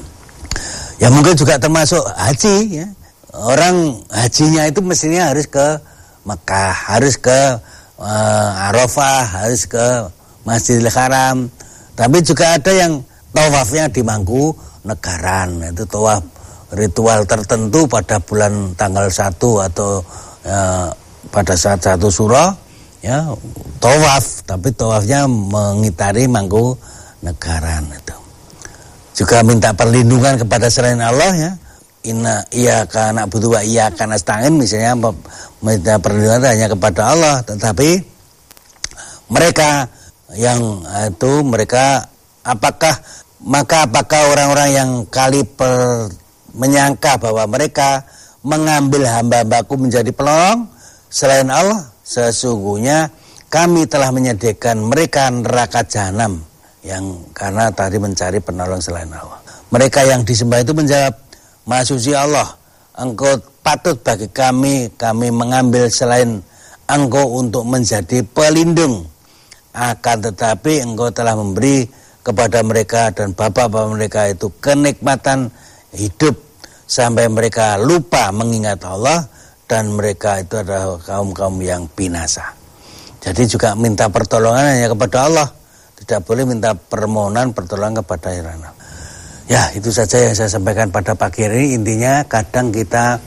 Ya 0.99 1.09
mungkin 1.15 1.39
juga 1.39 1.63
termasuk 1.63 2.03
haji 2.19 2.83
ya. 2.83 2.87
Orang 3.31 4.03
hajinya 4.11 4.67
itu 4.67 4.83
mestinya 4.83 5.31
harus 5.31 5.47
ke 5.47 5.79
Mekah 6.27 6.75
harus 6.91 7.15
ke 7.17 7.39
uh, 8.03 8.67
Arafah 8.69 9.47
harus 9.47 9.65
ke 9.71 9.87
Masjidil 10.43 10.91
Haram. 10.91 11.47
Tapi 11.95 12.19
juga 12.27 12.59
ada 12.59 12.73
yang 12.75 12.99
tawafnya 13.31 13.87
di 13.87 14.03
Mangku 14.03 14.51
Negaran. 14.83 15.71
Itu 15.71 15.87
tawaf 15.87 16.21
ritual 16.75 17.25
tertentu 17.25 17.87
pada 17.87 18.19
bulan 18.19 18.75
tanggal 18.75 19.07
1 19.07 19.39
atau 19.41 20.03
uh, 20.45 20.89
pada 21.31 21.55
saat 21.55 21.81
satu 21.81 22.11
surah 22.11 22.68
ya 23.03 23.33
tawaf. 23.83 24.45
Tapi 24.47 24.73
tawafnya 24.75 25.27
mengitari 25.29 26.27
mangku 26.27 26.75
negaran 27.23 27.87
itu. 27.93 28.17
Juga 29.19 29.43
minta 29.43 29.75
perlindungan 29.75 30.39
kepada 30.39 30.71
selain 30.71 31.03
Allah 31.03 31.33
ya. 31.35 31.53
Inna 32.07 32.47
iya 32.55 32.87
karena 32.87 33.27
butuh 33.27 33.59
iya 33.67 33.91
karena 33.91 34.15
setangin 34.15 34.55
misalnya 34.55 34.95
minta 35.59 35.99
perlindungan 35.99 36.47
hanya 36.47 36.67
kepada 36.71 37.03
Allah. 37.11 37.37
Tetapi 37.43 37.91
mereka 39.29 39.91
yang 40.37 40.85
itu 41.09 41.33
mereka 41.43 42.07
apakah 42.47 42.95
maka 43.43 43.87
apakah 43.87 44.35
orang-orang 44.35 44.71
yang 44.75 44.91
kali 45.07 45.47
per, 45.47 46.07
menyangka 46.55 47.23
bahwa 47.23 47.47
mereka 47.47 48.03
mengambil 48.43 49.07
hamba-hambaku 49.07 49.79
menjadi 49.79 50.11
penolong 50.11 50.67
selain 51.11 51.47
Allah 51.51 51.87
sesungguhnya 52.09 53.13
kami 53.53 53.85
telah 53.85 54.09
menyediakan 54.09 54.89
mereka 54.89 55.29
neraka 55.29 55.85
jahanam 55.85 56.41
yang 56.81 57.05
karena 57.37 57.69
tadi 57.69 58.01
mencari 58.01 58.41
penolong 58.41 58.81
selain 58.81 59.13
Allah. 59.13 59.41
Mereka 59.69 60.09
yang 60.09 60.25
disembah 60.25 60.65
itu 60.65 60.73
menjawab, 60.73 61.13
Masuci 61.69 62.17
Allah, 62.17 62.49
engkau 62.97 63.37
patut 63.61 64.01
bagi 64.01 64.33
kami, 64.33 64.89
kami 64.97 65.29
mengambil 65.29 65.93
selain 65.93 66.41
engkau 66.89 67.37
untuk 67.37 67.69
menjadi 67.69 68.25
pelindung. 68.25 69.05
Akan 69.77 70.25
tetapi 70.25 70.81
engkau 70.81 71.13
telah 71.13 71.37
memberi 71.37 71.85
kepada 72.25 72.65
mereka 72.65 73.13
dan 73.13 73.37
bapak-bapak 73.37 73.85
mereka 73.93 74.21
itu 74.33 74.49
kenikmatan 74.65 75.53
hidup 75.93 76.41
sampai 76.89 77.29
mereka 77.29 77.77
lupa 77.77 78.33
mengingat 78.33 78.81
Allah 78.89 79.29
dan 79.69 79.93
mereka 79.93 80.41
itu 80.41 80.59
adalah 80.59 80.97
kaum-kaum 80.99 81.61
yang 81.61 81.85
binasa. 81.93 82.57
Jadi 83.21 83.45
juga 83.45 83.77
minta 83.77 84.09
pertolongan 84.09 84.75
hanya 84.75 84.89
kepada 84.89 85.29
Allah, 85.29 85.49
tidak 86.01 86.25
boleh 86.25 86.49
minta 86.49 86.73
permohonan 86.73 87.53
pertolongan 87.53 88.01
kepada 88.01 88.33
Irana. 88.33 88.71
Ya, 89.49 89.69
itu 89.77 89.93
saja 89.93 90.29
yang 90.29 90.35
saya 90.37 90.49
sampaikan 90.49 90.89
pada 90.89 91.13
pagi 91.13 91.45
ini. 91.45 91.77
Intinya 91.77 92.25
kadang 92.25 92.73
kita 92.73 93.21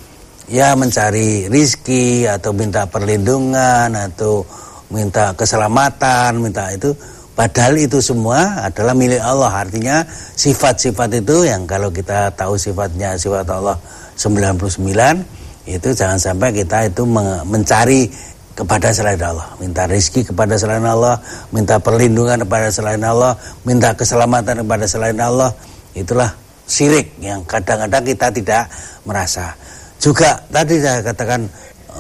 ya 0.49 0.73
mencari 0.73 1.49
rizki 1.49 2.25
atau 2.25 2.53
minta 2.53 2.89
perlindungan 2.89 3.93
atau 3.93 4.45
minta 4.89 5.33
keselamatan, 5.37 6.41
minta 6.41 6.69
itu 6.73 6.93
Padahal 7.31 7.79
itu 7.79 8.03
semua 8.03 8.59
adalah 8.69 8.91
milik 8.91 9.17
Allah. 9.17 9.65
Artinya 9.65 10.03
sifat-sifat 10.35 11.25
itu 11.25 11.47
yang 11.47 11.63
kalau 11.63 11.89
kita 11.89 12.29
tahu 12.35 12.59
sifatnya 12.59 13.15
sifat 13.15 13.47
Allah 13.49 13.79
99 14.13 15.40
itu 15.71 15.95
jangan 15.95 16.19
sampai 16.19 16.51
kita 16.51 16.91
itu 16.91 17.07
mencari 17.47 18.11
kepada 18.51 18.91
selain 18.91 19.17
Allah, 19.23 19.47
minta 19.57 19.87
rezeki 19.87 20.35
kepada 20.35 20.59
selain 20.59 20.83
Allah, 20.83 21.15
minta 21.55 21.79
perlindungan 21.79 22.43
kepada 22.43 22.67
selain 22.67 22.99
Allah, 22.99 23.33
minta 23.63 23.95
keselamatan 23.95 24.67
kepada 24.67 24.85
selain 24.85 25.17
Allah, 25.17 25.55
itulah 25.95 26.35
sirik 26.67 27.15
yang 27.23 27.41
kadang-kadang 27.47 28.03
kita 28.03 28.27
tidak 28.29 28.63
merasa. 29.07 29.55
Juga 29.97 30.35
tadi 30.51 30.83
saya 30.83 30.99
katakan 30.99 31.47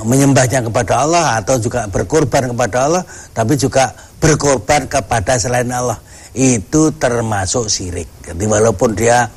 menyembahnya 0.03 0.63
kepada 0.67 1.07
Allah 1.07 1.39
atau 1.39 1.55
juga 1.55 1.87
berkorban 1.87 2.51
kepada 2.51 2.77
Allah, 2.87 3.03
tapi 3.31 3.55
juga 3.55 3.95
berkorban 4.19 4.85
kepada 4.91 5.39
selain 5.39 5.71
Allah 5.71 5.97
itu 6.35 6.91
termasuk 6.95 7.67
sirik. 7.67 8.07
Jadi 8.23 8.43
walaupun 8.47 8.95
dia 8.95 9.27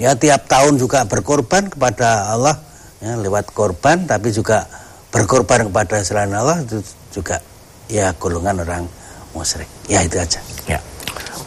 ya 0.00 0.14
tiap 0.16 0.46
tahun 0.46 0.78
juga 0.78 1.04
berkorban 1.04 1.68
kepada 1.68 2.32
Allah 2.32 2.67
ya, 3.02 3.18
lewat 3.18 3.50
korban 3.54 4.06
tapi 4.06 4.30
juga 4.30 4.66
berkorban 5.08 5.64
kepada 5.70 6.04
selain 6.04 6.34
Allah 6.34 6.60
itu 6.62 6.82
juga 7.14 7.40
ya 7.88 8.12
golongan 8.16 8.60
orang 8.62 8.88
musyrik. 9.32 9.68
Ya 9.88 10.02
itu 10.04 10.20
aja. 10.20 10.40
Ya. 10.68 10.80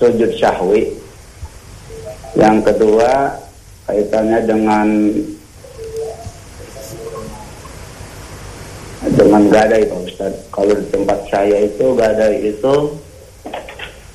sujud 0.00 0.32
syahwi? 0.36 0.92
Yang 2.36 2.72
kedua 2.72 3.40
kaitannya 3.88 4.40
dengan 4.48 4.88
dengan 9.12 9.42
gadai 9.52 9.84
Pak 9.84 10.00
Ustaz. 10.08 10.32
Kalau 10.48 10.72
di 10.72 10.86
tempat 10.88 11.18
saya 11.28 11.68
itu 11.68 11.92
gadai 11.92 12.52
itu 12.52 12.74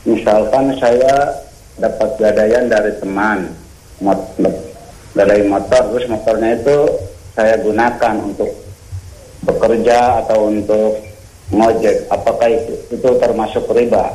misalkan 0.08 0.74
saya 0.80 1.36
dapat 1.80 2.10
gadaian 2.20 2.66
dari 2.68 2.92
teman 3.00 3.48
mot 4.04 4.20
gadai 5.14 5.44
motor 5.48 5.82
terus 5.92 6.06
motornya 6.08 6.56
itu 6.56 6.78
saya 7.36 7.56
gunakan 7.64 8.16
untuk 8.20 8.52
bekerja 9.48 10.24
atau 10.26 10.52
untuk 10.52 11.00
ngojek. 11.50 12.06
Apakah 12.12 12.50
itu, 12.52 12.74
itu 12.94 13.10
termasuk 13.18 13.64
riba? 13.72 14.12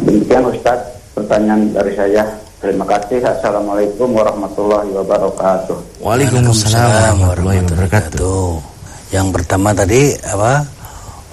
Demikian 0.00 0.44
Ustaz 0.48 0.78
pertanyaan 1.16 1.72
dari 1.72 1.92
saya. 1.96 2.24
Terima 2.56 2.88
kasih. 2.88 3.20
Assalamualaikum 3.20 4.16
warahmatullahi 4.16 4.88
wabarakatuh. 4.96 6.00
Waalaikumsalam 6.00 7.20
warahmatullahi 7.20 7.60
wabarakatuh. 7.68 8.44
Yang 9.12 9.28
pertama 9.34 9.70
tadi 9.76 10.16
apa? 10.24 10.64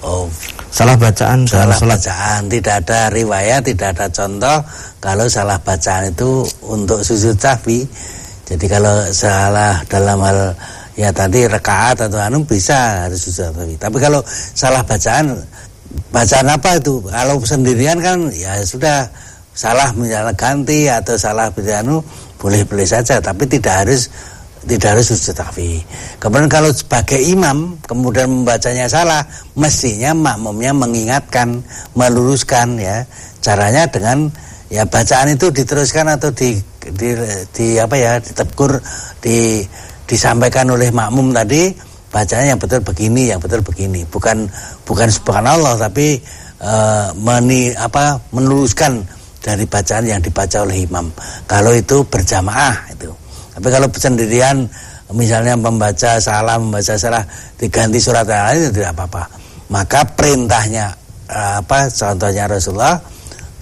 Oh 0.04 0.28
Salah 0.74 0.98
bacaan 0.98 1.46
Salah 1.46 1.78
bacaan 1.78 2.50
Tidak 2.50 2.74
ada 2.82 3.06
riwayat 3.14 3.62
Tidak 3.62 3.94
ada 3.94 4.10
contoh. 4.10 4.58
Kalau 4.98 5.30
salah 5.30 5.54
bacaan 5.62 6.10
itu 6.10 6.42
Untuk 6.66 7.06
sujud 7.06 7.38
sahwi 7.38 7.86
Jadi 8.42 8.66
kalau 8.66 9.06
salah 9.14 9.78
dalam 9.86 10.18
hal 10.18 10.50
Ya 10.98 11.14
tadi 11.14 11.46
rekaat 11.46 12.10
atau 12.10 12.18
anu 12.18 12.42
Bisa 12.42 13.06
harus 13.06 13.22
sujud 13.22 13.54
sahwi 13.54 13.78
Tapi 13.78 14.02
kalau 14.02 14.18
salah 14.26 14.82
bacaan 14.82 15.38
Bacaan 16.10 16.46
apa 16.50 16.82
itu? 16.82 17.06
Kalau 17.06 17.38
sendirian 17.46 18.02
kan 18.02 18.26
Ya 18.34 18.58
sudah 18.66 19.06
Salah 19.54 19.94
misalnya 19.94 20.34
ganti 20.34 20.90
Atau 20.90 21.14
salah 21.14 21.54
anu 21.54 22.02
Boleh-boleh 22.42 22.84
saja. 22.84 23.22
Tapi 23.22 23.46
tidak 23.46 23.86
harus 23.86 24.10
tidak 24.64 24.98
harus 24.98 25.12
sujud 25.12 25.36
tahfi. 25.36 25.84
Kemudian 26.18 26.48
kalau 26.48 26.72
sebagai 26.72 27.20
imam 27.20 27.76
kemudian 27.84 28.28
membacanya 28.28 28.88
salah, 28.88 29.22
mestinya 29.54 30.16
makmumnya 30.16 30.72
mengingatkan, 30.72 31.60
meluruskan 31.94 32.80
ya. 32.80 33.04
Caranya 33.44 33.84
dengan 33.86 34.32
ya 34.72 34.88
bacaan 34.88 35.36
itu 35.36 35.52
diteruskan 35.52 36.16
atau 36.16 36.32
di 36.32 36.56
di, 36.80 37.08
di 37.52 37.66
apa 37.76 37.96
ya, 37.96 38.12
ditegur, 38.20 38.80
di 39.20 39.64
disampaikan 40.04 40.68
oleh 40.72 40.92
makmum 40.92 41.32
tadi 41.32 41.72
bacanya 42.12 42.54
yang 42.54 42.60
betul 42.60 42.80
begini, 42.84 43.32
yang 43.32 43.40
betul 43.40 43.60
begini. 43.60 44.06
Bukan 44.06 44.48
bukan 44.86 45.08
subhanallah 45.10 45.80
tapi 45.80 46.20
uh, 46.62 47.10
meni 47.18 47.74
apa 47.74 48.20
meluruskan 48.30 49.02
dari 49.44 49.68
bacaan 49.68 50.08
yang 50.08 50.20
dibaca 50.24 50.64
oleh 50.64 50.88
imam. 50.88 51.12
Kalau 51.44 51.76
itu 51.76 52.00
berjamaah 52.08 52.88
itu. 52.94 53.23
Tapi 53.54 53.68
kalau 53.70 53.86
sendirian 53.94 54.66
misalnya 55.14 55.54
membaca 55.54 56.18
salah, 56.18 56.58
membaca 56.58 56.98
salah 56.98 57.22
diganti 57.54 58.02
surat 58.02 58.26
yang 58.26 58.50
lain 58.50 58.58
itu 58.66 58.70
tidak 58.82 58.98
apa-apa. 58.98 59.22
Maka 59.70 60.00
perintahnya 60.10 60.90
eh, 61.30 61.52
apa 61.62 61.86
contohnya 61.86 62.50
Rasulullah 62.50 62.98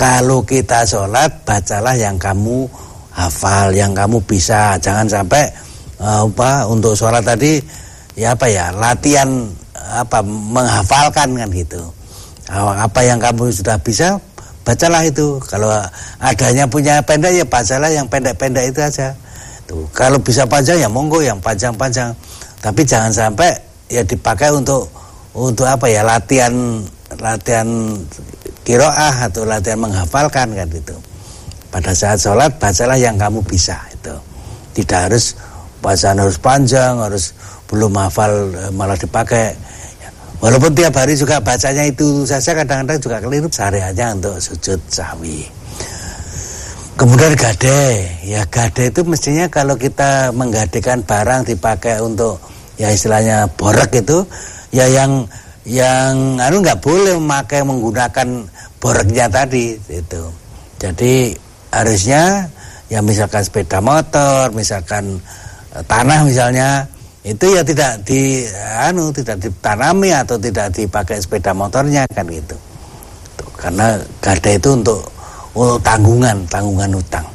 kalau 0.00 0.42
kita 0.42 0.88
sholat 0.88 1.44
bacalah 1.44 1.94
yang 1.94 2.16
kamu 2.16 2.66
hafal, 3.12 3.70
yang 3.76 3.92
kamu 3.92 4.18
bisa. 4.24 4.80
Jangan 4.80 5.06
sampai 5.06 5.44
eh, 6.00 6.20
apa 6.24 6.64
untuk 6.72 6.96
sholat 6.96 7.20
tadi 7.20 7.60
ya 8.16 8.32
apa 8.32 8.48
ya 8.48 8.72
latihan 8.72 9.28
apa 9.76 10.24
menghafalkan 10.24 11.36
kan 11.36 11.48
gitu. 11.52 11.82
Apa 12.52 13.00
yang 13.04 13.20
kamu 13.20 13.52
sudah 13.52 13.76
bisa 13.80 14.16
bacalah 14.64 15.04
itu. 15.04 15.36
Kalau 15.44 15.68
adanya 16.16 16.64
punya 16.64 17.04
pendek 17.04 17.32
ya 17.36 17.44
bacalah 17.44 17.92
yang 17.92 18.08
pendek-pendek 18.08 18.72
itu 18.72 18.80
aja 18.80 19.12
itu 19.62 19.86
kalau 19.94 20.18
bisa 20.18 20.46
panjang 20.46 20.82
ya 20.82 20.88
monggo 20.90 21.22
yang 21.22 21.38
panjang-panjang 21.38 22.12
tapi 22.62 22.82
jangan 22.86 23.10
sampai 23.10 23.54
ya 23.90 24.02
dipakai 24.02 24.50
untuk 24.50 24.90
untuk 25.32 25.66
apa 25.66 25.88
ya 25.88 26.04
latihan 26.04 26.82
latihan 27.18 27.66
kiroah 28.62 29.26
atau 29.28 29.42
latihan 29.48 29.80
menghafalkan 29.80 30.52
kan 30.54 30.68
itu 30.70 30.96
pada 31.72 31.96
saat 31.96 32.20
sholat 32.20 32.52
bacalah 32.60 33.00
yang 33.00 33.16
kamu 33.16 33.40
bisa 33.42 33.80
itu 33.90 34.14
tidak 34.76 35.08
harus 35.08 35.34
bacaan 35.82 36.20
harus 36.20 36.38
panjang 36.38 37.00
harus 37.00 37.34
belum 37.72 37.96
hafal 37.96 38.52
eh, 38.52 38.70
malah 38.76 39.00
dipakai. 39.00 39.56
Walaupun 40.42 40.74
tiap 40.74 40.98
hari 40.98 41.14
juga 41.14 41.38
bacanya 41.38 41.86
itu 41.86 42.26
saja 42.26 42.50
kadang-kadang 42.52 42.98
juga 42.98 43.22
keliru 43.22 43.46
sehari-harinya 43.46 44.18
untuk 44.18 44.42
sujud 44.42 44.80
sahwi 44.90 45.46
Kemudian 47.02 47.34
gade, 47.34 48.06
ya 48.22 48.46
gade 48.46 48.94
itu 48.94 49.02
mestinya 49.02 49.50
kalau 49.50 49.74
kita 49.74 50.30
menggadekan 50.38 51.02
barang 51.02 51.50
dipakai 51.50 51.98
untuk 51.98 52.38
ya 52.78 52.94
istilahnya 52.94 53.50
borek 53.58 54.06
itu, 54.06 54.22
ya 54.70 54.86
yang 54.86 55.26
yang 55.66 56.38
anu 56.38 56.62
nggak 56.62 56.78
boleh 56.78 57.18
memakai 57.18 57.66
menggunakan 57.66 58.46
boreknya 58.78 59.26
tadi 59.26 59.74
itu. 59.90 60.22
Jadi 60.78 61.34
harusnya 61.74 62.46
ya 62.86 63.02
misalkan 63.02 63.42
sepeda 63.42 63.82
motor, 63.82 64.54
misalkan 64.54 65.18
e, 65.74 65.82
tanah 65.82 66.22
misalnya 66.22 66.86
itu 67.26 67.50
ya 67.50 67.66
tidak 67.66 67.98
di 68.06 68.46
anu 68.78 69.10
tidak 69.10 69.42
ditanami 69.42 70.14
atau 70.14 70.38
tidak 70.38 70.70
dipakai 70.70 71.18
sepeda 71.18 71.50
motornya 71.50 72.06
kan 72.14 72.30
gitu. 72.30 72.54
Karena 73.58 73.98
gade 74.22 74.54
itu 74.54 74.70
untuk 74.70 75.02
untuk 75.52 75.80
tanggungan, 75.84 76.36
tanggungan 76.48 76.90
utang. 76.96 77.26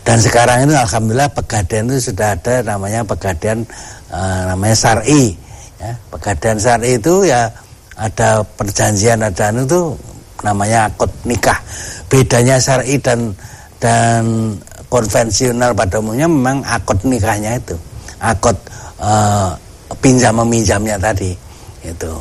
Dan 0.00 0.16
sekarang 0.16 0.64
ini 0.64 0.74
alhamdulillah 0.74 1.30
pegadaian 1.30 1.86
itu 1.92 2.10
sudah 2.10 2.34
ada 2.34 2.64
namanya 2.64 3.04
pegadaian 3.04 3.60
uh, 4.08 4.40
namanya 4.48 4.76
syar'i. 4.76 5.36
Ya, 5.76 5.92
pegadaian 6.08 6.58
syar'i 6.58 6.96
itu 6.96 7.28
ya 7.28 7.52
ada 8.00 8.40
perjanjian 8.56 9.20
ada 9.20 9.52
itu 9.52 9.92
namanya 10.40 10.88
akad 10.88 11.12
nikah. 11.28 11.60
Bedanya 12.08 12.56
syar'i 12.56 12.96
dan 12.96 13.36
dan 13.76 14.56
konvensional 14.88 15.76
pada 15.76 16.00
umumnya 16.00 16.26
memang 16.26 16.64
akad 16.64 17.04
nikahnya 17.04 17.60
itu. 17.60 17.76
Akad 18.18 18.56
uh, 18.98 19.52
pinjam 20.00 20.40
meminjamnya 20.40 20.96
tadi. 20.96 21.36
Itu. 21.84 22.12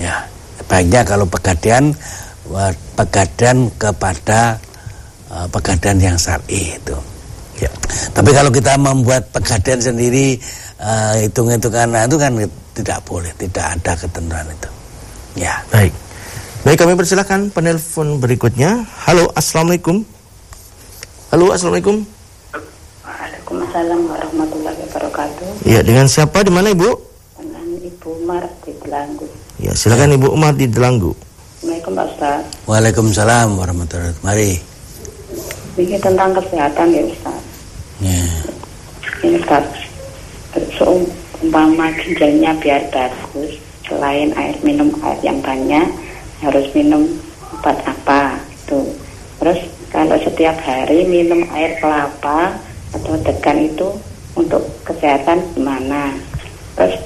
Ya, 0.00 0.24
baiknya 0.64 1.04
kalau 1.04 1.28
pegadaian 1.28 1.92
pegadaian 2.96 3.70
kepada 3.78 4.58
uh, 5.30 5.46
pegadaian 5.48 5.98
yang 5.98 6.16
syar'i 6.18 6.76
itu. 6.76 6.96
Ya. 7.60 7.70
Tapi 8.12 8.30
kalau 8.32 8.50
kita 8.50 8.76
membuat 8.80 9.28
pegadaian 9.30 9.80
sendiri 9.80 10.36
uh, 10.80 11.14
hitung-hitungan 11.20 11.88
nah, 11.92 12.04
itu 12.08 12.16
kan 12.16 12.32
tidak 12.74 12.98
boleh, 13.04 13.32
tidak 13.36 13.64
ada 13.78 13.92
ketentuan 13.96 14.46
itu. 14.48 14.70
Ya. 15.38 15.62
Baik. 15.70 15.92
Baik, 16.60 16.76
kami 16.76 16.92
persilakan 16.92 17.48
penelpon 17.48 18.20
berikutnya. 18.20 18.84
Halo, 19.08 19.32
Assalamualaikum. 19.32 20.04
Halo, 21.32 21.56
Assalamualaikum. 21.56 22.04
Waalaikumsalam 23.00 24.00
warahmatullahi 24.04 24.80
wabarakatuh. 24.88 25.46
Ya, 25.64 25.80
dengan 25.80 26.04
siapa 26.04 26.44
di 26.44 26.52
mana 26.52 26.76
Ibu? 26.76 26.90
Dengan 27.40 27.64
Ibu 27.80 28.08
Umar 28.24 28.44
di 28.60 28.72
Delanggu. 28.76 29.26
Ya, 29.56 29.72
silakan 29.72 30.20
Ibu 30.20 30.28
Umar 30.36 30.52
di 30.52 30.68
Delanggu. 30.68 31.16
Assalamualaikum 31.60 31.92
Pak 31.96 32.06
Ustaz. 32.12 32.42
Waalaikumsalam 32.68 33.48
warahmatullahi 33.56 34.12
wabarakatuh. 34.12 34.28
Mari. 34.28 34.69
Ini 35.78 35.96
tentang 36.02 36.34
kesehatan 36.34 36.90
ya 36.90 37.02
Ustaz. 37.06 37.42
Ya. 38.02 38.22
Ini 39.22 39.36
Ustaz, 39.38 39.64
seumpama 40.74 41.94
ginjalnya 42.02 42.50
biar 42.58 42.82
bagus, 42.90 43.54
selain 43.86 44.34
air 44.34 44.56
minum 44.66 44.90
air 45.06 45.20
yang 45.22 45.38
banyak, 45.38 45.86
harus 46.42 46.66
minum 46.74 47.06
obat 47.54 47.78
apa 47.86 48.40
itu. 48.50 48.82
Terus 49.38 49.60
kalau 49.94 50.16
setiap 50.18 50.56
hari 50.66 51.06
minum 51.06 51.46
air 51.54 51.78
kelapa 51.78 52.58
atau 52.90 53.14
degan 53.22 53.62
itu 53.62 53.88
untuk 54.34 54.66
kesehatan 54.82 55.38
gimana? 55.54 56.10
Terus 56.74 56.98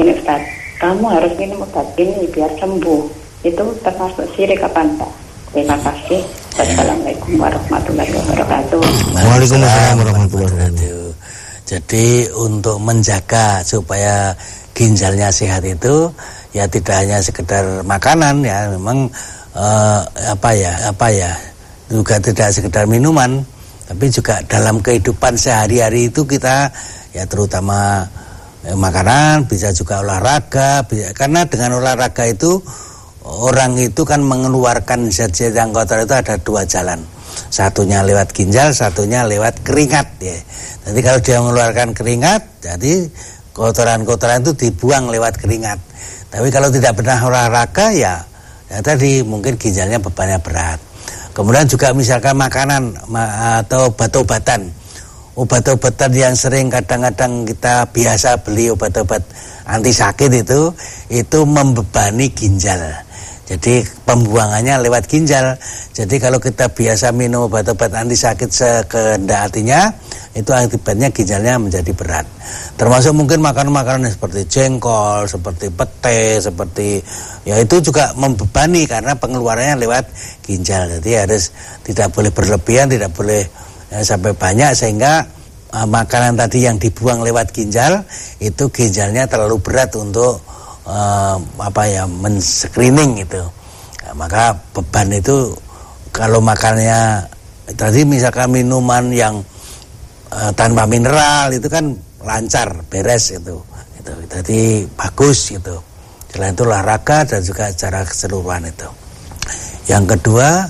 ini 0.00 0.16
Ustaz, 0.16 0.40
kamu 0.80 1.04
harus 1.04 1.32
minum 1.36 1.68
obat 1.68 1.84
ini 2.00 2.24
biar 2.32 2.48
sembuh. 2.56 3.02
Itu 3.44 3.76
termasuk 3.84 4.24
sirik 4.32 4.64
apa 4.64 4.80
enggak? 4.80 5.12
Terima 5.52 5.76
kasih. 5.84 6.45
Wassalamualaikum 6.56 7.36
warahmatullahi 7.36 8.10
wabarakatuh. 8.16 8.80
Waalaikumsalam 9.12 9.94
warahmatullahi 10.00 10.48
wabarakatuh. 10.56 11.08
Jadi 11.68 12.06
untuk 12.32 12.80
menjaga 12.80 13.60
supaya 13.60 14.32
ginjalnya 14.72 15.28
sehat 15.28 15.68
itu 15.68 16.08
ya 16.56 16.64
tidak 16.64 16.96
hanya 17.04 17.20
sekedar 17.20 17.84
makanan 17.84 18.40
ya 18.40 18.72
memang 18.72 19.12
eh, 19.52 20.00
apa 20.32 20.50
ya 20.56 20.72
apa 20.88 21.06
ya 21.12 21.32
juga 21.92 22.16
tidak 22.24 22.48
sekedar 22.48 22.88
minuman 22.88 23.44
tapi 23.84 24.08
juga 24.08 24.40
dalam 24.48 24.80
kehidupan 24.80 25.36
sehari-hari 25.36 26.08
itu 26.08 26.24
kita 26.24 26.72
ya 27.12 27.28
terutama 27.28 28.08
eh, 28.64 28.72
makanan 28.72 29.44
bisa 29.44 29.76
juga 29.76 30.00
olahraga 30.00 30.88
bisa, 30.88 31.12
karena 31.12 31.44
dengan 31.44 31.84
olahraga 31.84 32.24
itu 32.24 32.64
orang 33.26 33.74
itu 33.82 34.06
kan 34.06 34.22
mengeluarkan 34.22 35.10
zat-zat 35.10 35.50
yang 35.50 35.74
kotor 35.74 36.06
itu 36.06 36.14
ada 36.14 36.38
dua 36.38 36.62
jalan. 36.62 37.02
Satunya 37.50 38.00
lewat 38.00 38.32
ginjal 38.32 38.72
satunya 38.72 39.26
lewat 39.26 39.66
keringat 39.66 40.08
ya. 40.22 40.38
Jadi 40.86 41.00
kalau 41.02 41.18
dia 41.20 41.38
mengeluarkan 41.42 41.90
keringat 41.92 42.42
jadi 42.62 43.10
kotoran-kotoran 43.52 44.46
itu 44.46 44.52
dibuang 44.54 45.10
lewat 45.10 45.42
keringat. 45.42 45.76
Tapi 46.30 46.48
kalau 46.54 46.70
tidak 46.70 46.96
pernah 46.96 47.18
olahraga 47.26 47.90
ya, 47.92 48.22
ya 48.70 48.78
tadi 48.80 49.20
mungkin 49.26 49.58
ginjalnya 49.58 49.98
bebannya 49.98 50.38
berat. 50.40 50.80
Kemudian 51.34 51.68
juga 51.68 51.92
misalkan 51.92 52.38
makanan 52.38 52.96
atau 53.60 53.92
obat-obatan. 53.92 54.72
Obat-obatan 55.36 56.16
yang 56.16 56.32
sering 56.32 56.72
kadang-kadang 56.72 57.44
kita 57.44 57.92
biasa 57.92 58.40
beli 58.40 58.72
obat-obat 58.72 59.20
anti 59.68 59.92
sakit 59.92 60.32
itu 60.32 60.72
itu 61.12 61.38
membebani 61.44 62.32
ginjal 62.32 63.05
jadi 63.46 63.86
pembuangannya 64.02 64.82
lewat 64.82 65.06
ginjal. 65.06 65.54
Jadi 65.94 66.18
kalau 66.18 66.42
kita 66.42 66.66
biasa 66.74 67.14
minum 67.14 67.46
obat-obat 67.46 67.94
anti 67.94 68.18
sakit 68.18 68.50
sekehendak 68.50 69.46
hatinya, 69.46 69.94
itu 70.34 70.50
akibatnya 70.50 71.14
ginjalnya 71.14 71.54
menjadi 71.54 71.94
berat. 71.94 72.26
Termasuk 72.74 73.14
mungkin 73.14 73.46
makanan-makanan 73.46 74.10
seperti 74.10 74.50
jengkol, 74.50 75.30
seperti 75.30 75.70
pete, 75.70 76.42
seperti 76.42 76.98
ya 77.46 77.62
itu 77.62 77.78
juga 77.78 78.10
membebani 78.18 78.82
karena 78.90 79.14
pengeluarannya 79.14 79.78
lewat 79.78 80.10
ginjal. 80.42 80.90
Jadi 80.98 81.10
harus 81.14 81.54
tidak 81.86 82.10
boleh 82.18 82.34
berlebihan, 82.34 82.90
tidak 82.90 83.14
boleh 83.14 83.46
ya, 83.94 84.02
sampai 84.02 84.34
banyak 84.34 84.74
sehingga 84.74 85.22
uh, 85.70 85.86
makanan 85.86 86.34
tadi 86.34 86.66
yang 86.66 86.82
dibuang 86.82 87.22
lewat 87.22 87.54
ginjal 87.54 88.02
itu 88.42 88.66
ginjalnya 88.74 89.30
terlalu 89.30 89.62
berat 89.62 89.94
untuk 89.94 90.42
uh, 90.86 91.36
apa 91.60 91.82
ya 91.90 92.06
men-screening 92.06 93.20
itu 93.26 93.42
nah, 94.06 94.14
maka 94.16 94.56
beban 94.72 95.12
itu 95.12 95.52
kalau 96.14 96.40
makannya 96.40 97.26
tadi 97.76 98.06
misalkan 98.06 98.54
minuman 98.54 99.10
yang 99.12 99.42
uh, 100.32 100.50
tanpa 100.54 100.88
mineral 100.88 101.52
itu 101.52 101.66
kan 101.66 101.92
lancar 102.24 102.72
beres 102.88 103.34
itu 103.34 103.60
itu 104.00 104.12
jadi 104.30 104.86
bagus 104.94 105.52
itu 105.52 105.76
selain 106.36 106.52
itu 106.52 106.68
olahraga 106.68 107.24
dan 107.24 107.40
juga 107.40 107.72
secara 107.72 108.04
keseluruhan 108.04 108.68
itu. 108.68 108.88
Yang 109.88 110.04
kedua 110.18 110.68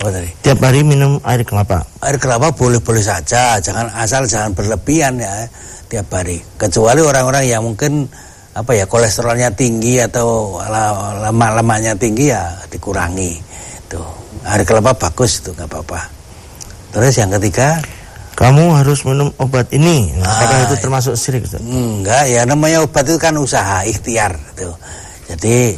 apa 0.00 0.08
tadi? 0.08 0.30
Tiap 0.40 0.58
hari 0.64 0.80
minum 0.80 1.20
air 1.28 1.44
kelapa. 1.44 1.84
Air 2.00 2.16
kelapa 2.16 2.48
boleh-boleh 2.56 3.04
saja 3.04 3.60
jangan 3.60 3.92
asal 3.92 4.24
jangan 4.24 4.56
berlebihan 4.56 5.20
ya 5.20 5.46
tiap 5.92 6.08
hari. 6.08 6.40
Kecuali 6.56 7.04
orang-orang 7.04 7.44
yang 7.44 7.62
mungkin 7.62 8.08
apa 8.52 8.76
ya 8.76 8.84
kolesterolnya 8.84 9.56
tinggi 9.56 9.96
atau 9.96 10.60
lemak-lemaknya 11.24 11.96
tinggi 11.96 12.32
ya 12.32 12.52
dikurangi. 12.68 13.40
Tuh 13.88 14.04
air 14.44 14.62
kelapa 14.68 14.92
bagus 14.96 15.40
itu 15.40 15.56
nggak 15.56 15.68
apa-apa. 15.68 16.00
Terus 16.92 17.14
yang 17.16 17.32
ketiga? 17.40 17.80
Kamu 18.32 18.80
harus 18.80 19.04
minum 19.04 19.28
obat 19.40 19.68
ini. 19.76 20.12
Nah, 20.16 20.28
apakah 20.28 20.58
itu 20.68 20.76
ya. 20.76 20.80
termasuk 20.80 21.14
sirik 21.20 21.44
enggak 21.60 22.32
ya 22.32 22.48
namanya 22.48 22.84
obat 22.84 23.04
itu 23.04 23.20
kan 23.20 23.36
usaha 23.36 23.84
ikhtiar 23.84 24.36
tuh. 24.56 24.76
Jadi 25.28 25.76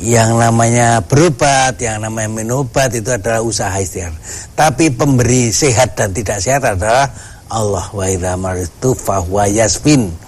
yang 0.00 0.36
namanya 0.40 1.06
berobat, 1.06 1.78
yang 1.78 2.02
namanya 2.02 2.28
minum 2.32 2.66
obat 2.66 2.92
itu 2.96 3.08
adalah 3.12 3.40
usaha 3.40 3.72
ikhtiar. 3.72 4.12
Tapi 4.56 4.92
pemberi 4.92 5.52
sehat 5.52 5.96
dan 5.96 6.12
tidak 6.16 6.40
sehat 6.40 6.64
adalah 6.64 7.08
Allah. 7.52 7.86
Wa 7.92 8.08
idza 8.08 8.34
maritu 8.36 8.96
fahuwa 8.96 9.48
yasfin. 9.48 10.23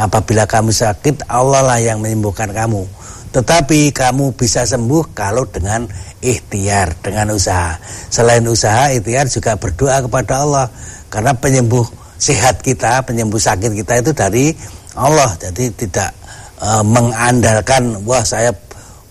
Apabila 0.00 0.48
kamu 0.48 0.72
sakit, 0.72 1.28
Allah 1.28 1.60
lah 1.60 1.76
yang 1.76 2.00
menyembuhkan 2.00 2.48
kamu. 2.56 2.88
Tetapi 3.36 3.92
kamu 3.92 4.32
bisa 4.32 4.64
sembuh 4.64 5.12
kalau 5.12 5.44
dengan 5.44 5.84
ikhtiar, 6.24 6.96
dengan 7.04 7.36
usaha. 7.36 7.76
Selain 8.08 8.40
usaha, 8.48 8.88
ikhtiar 8.96 9.28
juga 9.28 9.60
berdoa 9.60 10.00
kepada 10.00 10.40
Allah. 10.40 10.66
Karena 11.12 11.36
penyembuh 11.36 11.84
sehat 12.16 12.64
kita, 12.64 13.04
penyembuh 13.04 13.36
sakit 13.36 13.76
kita 13.76 14.00
itu 14.00 14.10
dari 14.16 14.56
Allah. 14.96 15.36
Jadi 15.36 15.68
tidak 15.76 16.16
e, 16.58 16.68
mengandalkan, 16.80 18.00
wah 18.08 18.24
saya 18.24 18.56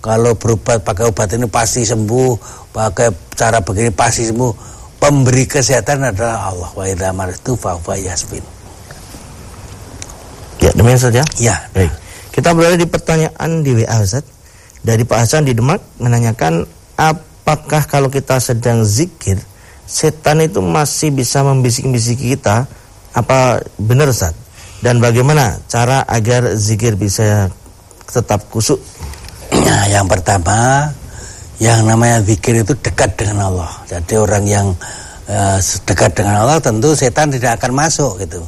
kalau 0.02 0.34
berobat 0.36 0.82
pakai 0.82 1.06
obat 1.06 1.30
ini 1.38 1.46
pasti 1.46 1.86
sembuh, 1.86 2.32
pakai 2.74 3.14
cara 3.38 3.62
begini 3.62 3.94
pasti 3.94 4.26
sembuh. 4.26 4.68
Pemberi 5.00 5.46
kesehatan 5.48 6.12
adalah 6.12 6.50
Allah. 6.52 6.70
Wa 6.76 6.84
idza 6.90 7.14
maritu 7.16 7.56
fa 7.56 7.78
yasbin. 7.96 8.59
Ya, 10.60 10.72
demikian 10.76 11.00
saja. 11.00 11.24
Ya. 11.40 11.56
Baik. 11.72 11.92
Kita 12.36 12.56
berada 12.56 12.76
di 12.80 12.88
pertanyaan 12.88 13.64
di 13.64 13.84
WA 13.84 13.98
Ustaz. 14.00 14.24
Dari 14.80 15.04
Pak 15.04 15.18
Hasan 15.28 15.44
di 15.44 15.52
Demak 15.52 15.84
menanyakan 16.00 16.64
apakah 16.96 17.84
kalau 17.84 18.08
kita 18.08 18.40
sedang 18.40 18.88
zikir 18.88 19.36
setan 19.84 20.40
itu 20.40 20.64
masih 20.64 21.12
bisa 21.12 21.44
membisik-bisiki 21.44 22.38
kita 22.38 22.64
apa 23.12 23.60
benar 23.76 24.08
Ustaz? 24.08 24.38
Dan 24.80 25.04
bagaimana 25.04 25.60
cara 25.68 26.08
agar 26.08 26.56
zikir 26.56 26.96
bisa 26.96 27.52
tetap 28.08 28.48
kusuk? 28.48 28.80
Nah, 29.52 29.92
yang 29.92 30.08
pertama 30.08 30.88
yang 31.60 31.84
namanya 31.84 32.24
zikir 32.24 32.64
itu 32.64 32.72
dekat 32.80 33.20
dengan 33.20 33.52
Allah. 33.52 33.72
Jadi 33.92 34.16
orang 34.16 34.44
yang 34.48 34.68
uh, 35.28 35.60
dekat 35.60 36.16
dengan 36.16 36.48
Allah 36.48 36.64
tentu 36.64 36.96
setan 36.96 37.28
tidak 37.28 37.60
akan 37.60 37.76
masuk 37.76 38.24
gitu. 38.24 38.40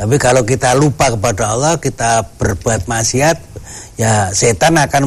Tapi 0.00 0.16
kalau 0.16 0.48
kita 0.48 0.72
lupa 0.80 1.12
kepada 1.12 1.52
Allah, 1.52 1.76
kita 1.76 2.24
berbuat 2.40 2.88
maksiat, 2.88 3.36
ya 4.00 4.32
setan 4.32 4.80
akan 4.80 5.04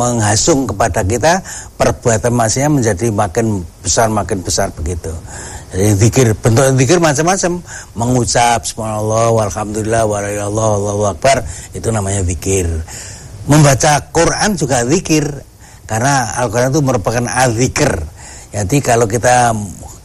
menghasung 0.00 0.64
kepada 0.64 1.04
kita 1.04 1.44
perbuatan 1.76 2.32
maksiat 2.32 2.72
menjadi 2.72 3.12
makin 3.12 3.60
besar 3.84 4.08
makin 4.08 4.40
besar 4.40 4.72
begitu. 4.72 5.12
Jadi 5.76 5.92
zikir 5.92 6.32
bentuk 6.40 6.72
zikir 6.72 6.96
macam-macam, 7.04 7.60
mengucap 7.92 8.64
subhanallah 8.64 9.28
walhamdulillah 9.28 10.08
walailallah 10.08 10.68
wallahu 10.72 11.12
akbar 11.12 11.44
itu 11.76 11.92
namanya 11.92 12.24
zikir. 12.24 12.64
Membaca 13.44 14.08
Quran 14.08 14.56
juga 14.56 14.88
zikir 14.88 15.28
karena 15.84 16.32
Al-Qur'an 16.40 16.72
itu 16.72 16.80
merupakan 16.80 17.28
al-zikir. 17.28 17.92
Jadi 18.56 18.80
kalau 18.80 19.04
kita 19.04 19.52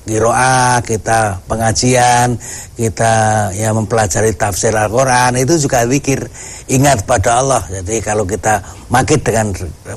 kiroah, 0.05 0.79
kita 0.85 1.41
pengajian, 1.49 2.37
kita 2.77 3.13
ya 3.57 3.73
mempelajari 3.73 4.37
tafsir 4.37 4.71
Al-Quran 4.71 5.41
itu 5.41 5.57
juga 5.57 5.83
zikir 5.89 6.29
ingat 6.69 7.03
pada 7.09 7.41
Allah. 7.41 7.61
Jadi 7.67 7.99
kalau 8.05 8.23
kita 8.23 8.61
makin 8.93 9.19
dengan 9.19 9.47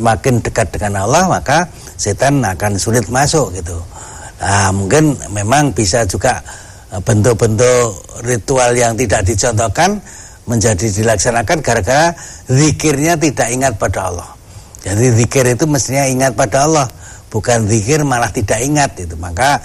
makin 0.00 0.40
dekat 0.40 0.72
dengan 0.72 1.04
Allah 1.04 1.28
maka 1.28 1.68
setan 2.00 2.40
akan 2.40 2.80
sulit 2.80 3.06
masuk 3.12 3.52
gitu. 3.54 3.76
Nah, 4.38 4.70
mungkin 4.70 5.18
memang 5.34 5.74
bisa 5.74 6.06
juga 6.08 6.40
eh, 6.90 7.00
bentuk-bentuk 7.02 8.22
ritual 8.24 8.72
yang 8.74 8.96
tidak 8.96 9.26
dicontohkan 9.26 10.00
menjadi 10.48 10.88
dilaksanakan 10.88 11.60
gara-gara 11.60 12.16
zikirnya 12.48 13.20
tidak 13.20 13.48
ingat 13.52 13.76
pada 13.76 14.08
Allah. 14.08 14.28
Jadi 14.80 15.20
zikir 15.20 15.44
itu 15.44 15.68
mestinya 15.68 16.08
ingat 16.08 16.32
pada 16.32 16.64
Allah, 16.64 16.86
bukan 17.28 17.68
zikir 17.68 18.00
malah 18.06 18.32
tidak 18.32 18.56
ingat 18.64 18.96
itu. 18.96 19.14
Maka 19.20 19.60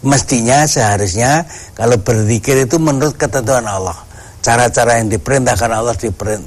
mestinya 0.00 0.64
seharusnya 0.64 1.44
kalau 1.76 1.96
berzikir 2.00 2.64
itu 2.64 2.76
menurut 2.80 3.16
ketentuan 3.16 3.64
Allah. 3.68 3.96
Cara-cara 4.40 4.96
yang 4.96 5.12
diperintahkan 5.12 5.68
Allah 5.68 5.92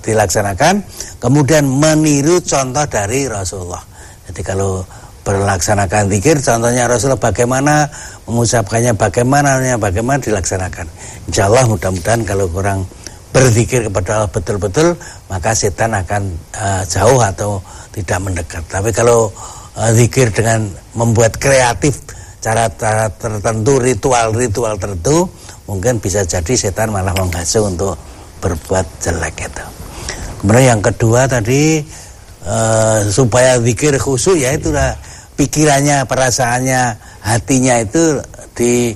dilaksanakan, 0.01 0.81
kemudian 1.21 1.61
meniru 1.69 2.41
contoh 2.41 2.89
dari 2.89 3.29
Rasulullah. 3.29 3.85
Jadi 4.25 4.41
kalau 4.41 4.81
berlaksanakan 5.21 6.09
zikir, 6.09 6.41
contohnya 6.41 6.89
Rasulullah 6.89 7.21
bagaimana 7.21 7.85
mengucapkannya, 8.25 8.97
bagaimana 8.97 9.77
bagaimana 9.77 10.17
dilaksanakan. 10.25 10.89
Insya 11.29 11.47
Allah 11.47 11.69
mudah-mudahan 11.69 12.25
kalau 12.25 12.49
kurang 12.49 12.89
berzikir 13.33 13.89
kepada 13.89 14.21
Allah 14.21 14.29
betul-betul 14.29 14.93
maka 15.25 15.57
setan 15.57 15.97
akan 15.97 16.37
uh, 16.53 16.81
jauh 16.85 17.17
atau 17.17 17.61
tidak 17.93 18.19
mendekat. 18.21 18.63
Tapi 18.69 18.89
kalau 18.93 19.33
uh, 19.77 19.91
zikir 19.93 20.29
dengan 20.29 20.69
membuat 20.93 21.37
kreatif 21.41 21.97
cara-cara 22.43 23.07
tertentu, 23.15 23.79
ritual-ritual 23.79 24.75
tertentu, 24.75 25.31
mungkin 25.63 26.03
bisa 26.03 26.27
jadi 26.27 26.53
setan 26.59 26.91
malah 26.91 27.15
menghasut 27.15 27.63
untuk 27.63 27.95
berbuat 28.43 28.83
jelek 28.99 29.47
itu. 29.47 29.65
Kemudian 30.43 30.75
yang 30.75 30.81
kedua 30.83 31.23
tadi 31.31 31.79
uh, 32.43 32.99
supaya 33.07 33.55
zikir 33.63 33.95
khusyuk 33.95 34.35
ya 34.35 34.51
itulah 34.51 34.91
pikirannya, 35.39 36.03
perasaannya, 36.03 36.99
hatinya 37.23 37.79
itu 37.79 38.19
di 38.51 38.91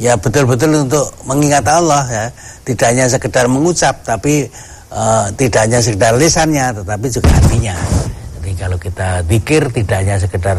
ya 0.00 0.16
betul-betul 0.20 0.88
untuk 0.88 1.08
mengingat 1.24 1.64
Allah 1.68 2.04
ya 2.08 2.26
tidak 2.64 2.86
hanya 2.92 3.04
sekedar 3.08 3.44
mengucap 3.48 4.00
tapi 4.00 4.48
uh, 4.88 5.28
tidak 5.36 5.68
hanya 5.68 5.80
sekedar 5.84 6.16
lisannya 6.16 6.72
tetapi 6.72 7.06
juga 7.12 7.28
hatinya 7.36 7.76
jadi 8.40 8.50
kalau 8.56 8.80
kita 8.80 9.20
pikir 9.28 9.68
tidak 9.76 9.96
hanya 10.00 10.16
sekedar 10.16 10.56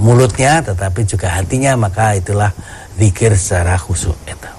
mulutnya 0.00 0.64
tetapi 0.64 1.04
juga 1.04 1.28
hatinya 1.32 1.76
maka 1.76 2.16
itulah 2.16 2.52
zikir 2.96 3.36
secara 3.36 3.76
khusyuk 3.76 4.16
itu 4.24 4.50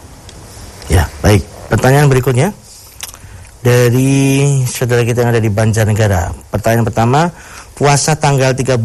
ya 0.93 1.10
baik 1.26 1.41
pertanyaan 1.69 2.12
berikutnya 2.12 2.50
dari 3.63 4.43
saudara 4.67 5.08
kita 5.08 5.24
yang 5.24 5.32
ada 5.32 5.41
di 5.41 5.50
Banjarnegara 5.50 6.36
pertanyaan 6.52 6.86
pertama 6.86 7.32
puasa 7.74 8.13
tanggal 8.13 8.54
13, 8.54 8.78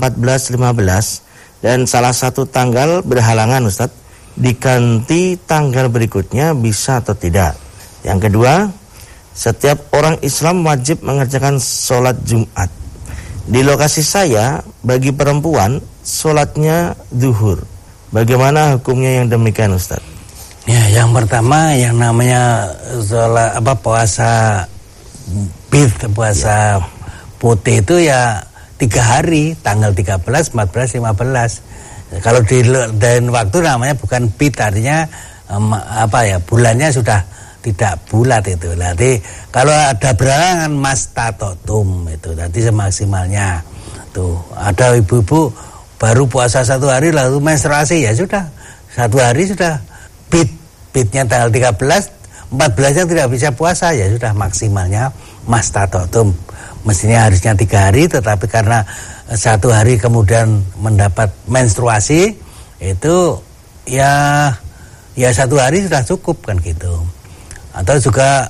15 0.00 1.60
dan 1.60 1.84
salah 1.84 2.16
satu 2.16 2.48
tanggal 2.48 3.04
berhalangan 3.04 3.68
Ustadz 3.68 4.00
diganti 4.40 5.36
tanggal 5.36 5.92
berikutnya 5.92 6.56
bisa 6.56 7.04
atau 7.04 7.12
tidak. 7.12 7.56
Yang 8.00 8.30
kedua, 8.30 8.72
setiap 9.36 9.92
orang 9.92 10.16
Islam 10.24 10.64
wajib 10.64 11.04
mengerjakan 11.04 11.60
sholat 11.60 12.16
Jumat. 12.24 12.79
Di 13.50 13.66
lokasi 13.66 14.06
saya, 14.06 14.62
bagi 14.86 15.10
perempuan, 15.10 15.82
sholatnya 16.06 16.94
duhur. 17.10 17.66
Bagaimana 18.14 18.78
hukumnya 18.78 19.18
yang 19.22 19.26
demikian 19.26 19.74
Ustaz? 19.74 19.98
Ya, 20.70 21.02
yang 21.02 21.10
pertama 21.10 21.74
yang 21.74 21.98
namanya 21.98 22.70
sholat 23.02 23.58
apa 23.58 23.74
puasa 23.74 24.62
bid 25.66 25.90
puasa 26.14 26.78
ya. 26.78 26.86
putih 27.42 27.82
itu 27.82 28.06
ya 28.06 28.38
tiga 28.78 29.02
hari, 29.02 29.58
tanggal 29.58 29.90
13, 29.90 30.22
14, 30.54 31.02
15 31.02 31.70
kalau 32.18 32.42
di 32.42 32.66
dan 32.98 33.30
waktu 33.30 33.62
namanya 33.62 33.94
bukan 33.94 34.26
bit 34.34 34.58
artinya 34.58 35.06
um, 35.46 35.70
apa 35.78 36.26
ya 36.26 36.36
bulannya 36.42 36.90
sudah 36.90 37.22
tidak 37.60 38.00
bulat 38.08 38.44
itu. 38.48 38.72
Nanti 38.76 39.20
kalau 39.52 39.72
ada 39.72 40.10
berangan 40.16 40.72
mas 40.72 41.12
tatotum 41.12 42.08
itu 42.08 42.32
nanti 42.32 42.64
semaksimalnya. 42.64 43.62
Tuh 44.10 44.40
ada 44.58 44.96
ibu-ibu 44.98 45.52
baru 46.00 46.26
puasa 46.26 46.66
satu 46.66 46.90
hari 46.90 47.12
lalu 47.12 47.38
menstruasi 47.38 48.04
ya 48.04 48.12
sudah. 48.16 48.48
Satu 48.90 49.20
hari 49.20 49.46
sudah. 49.46 49.78
Bit 50.30 50.50
bitnya 50.90 51.26
tanggal 51.26 51.50
13 51.50 52.20
14 52.50 52.98
nya 52.98 53.04
tidak 53.06 53.28
bisa 53.30 53.48
puasa 53.54 53.94
ya 53.94 54.10
sudah 54.10 54.34
maksimalnya 54.34 55.14
mas 55.46 55.70
tatotum. 55.70 56.34
Mestinya 56.82 57.28
harusnya 57.28 57.52
tiga 57.54 57.92
hari 57.92 58.08
tetapi 58.08 58.48
karena 58.48 58.82
satu 59.30 59.70
hari 59.70 60.00
kemudian 60.00 60.64
mendapat 60.80 61.30
menstruasi 61.46 62.34
itu 62.80 63.16
ya 63.86 64.12
ya 65.14 65.30
satu 65.30 65.60
hari 65.60 65.84
sudah 65.84 66.02
cukup 66.02 66.40
kan 66.42 66.56
gitu 66.58 67.04
atau 67.80 67.96
juga 67.96 68.46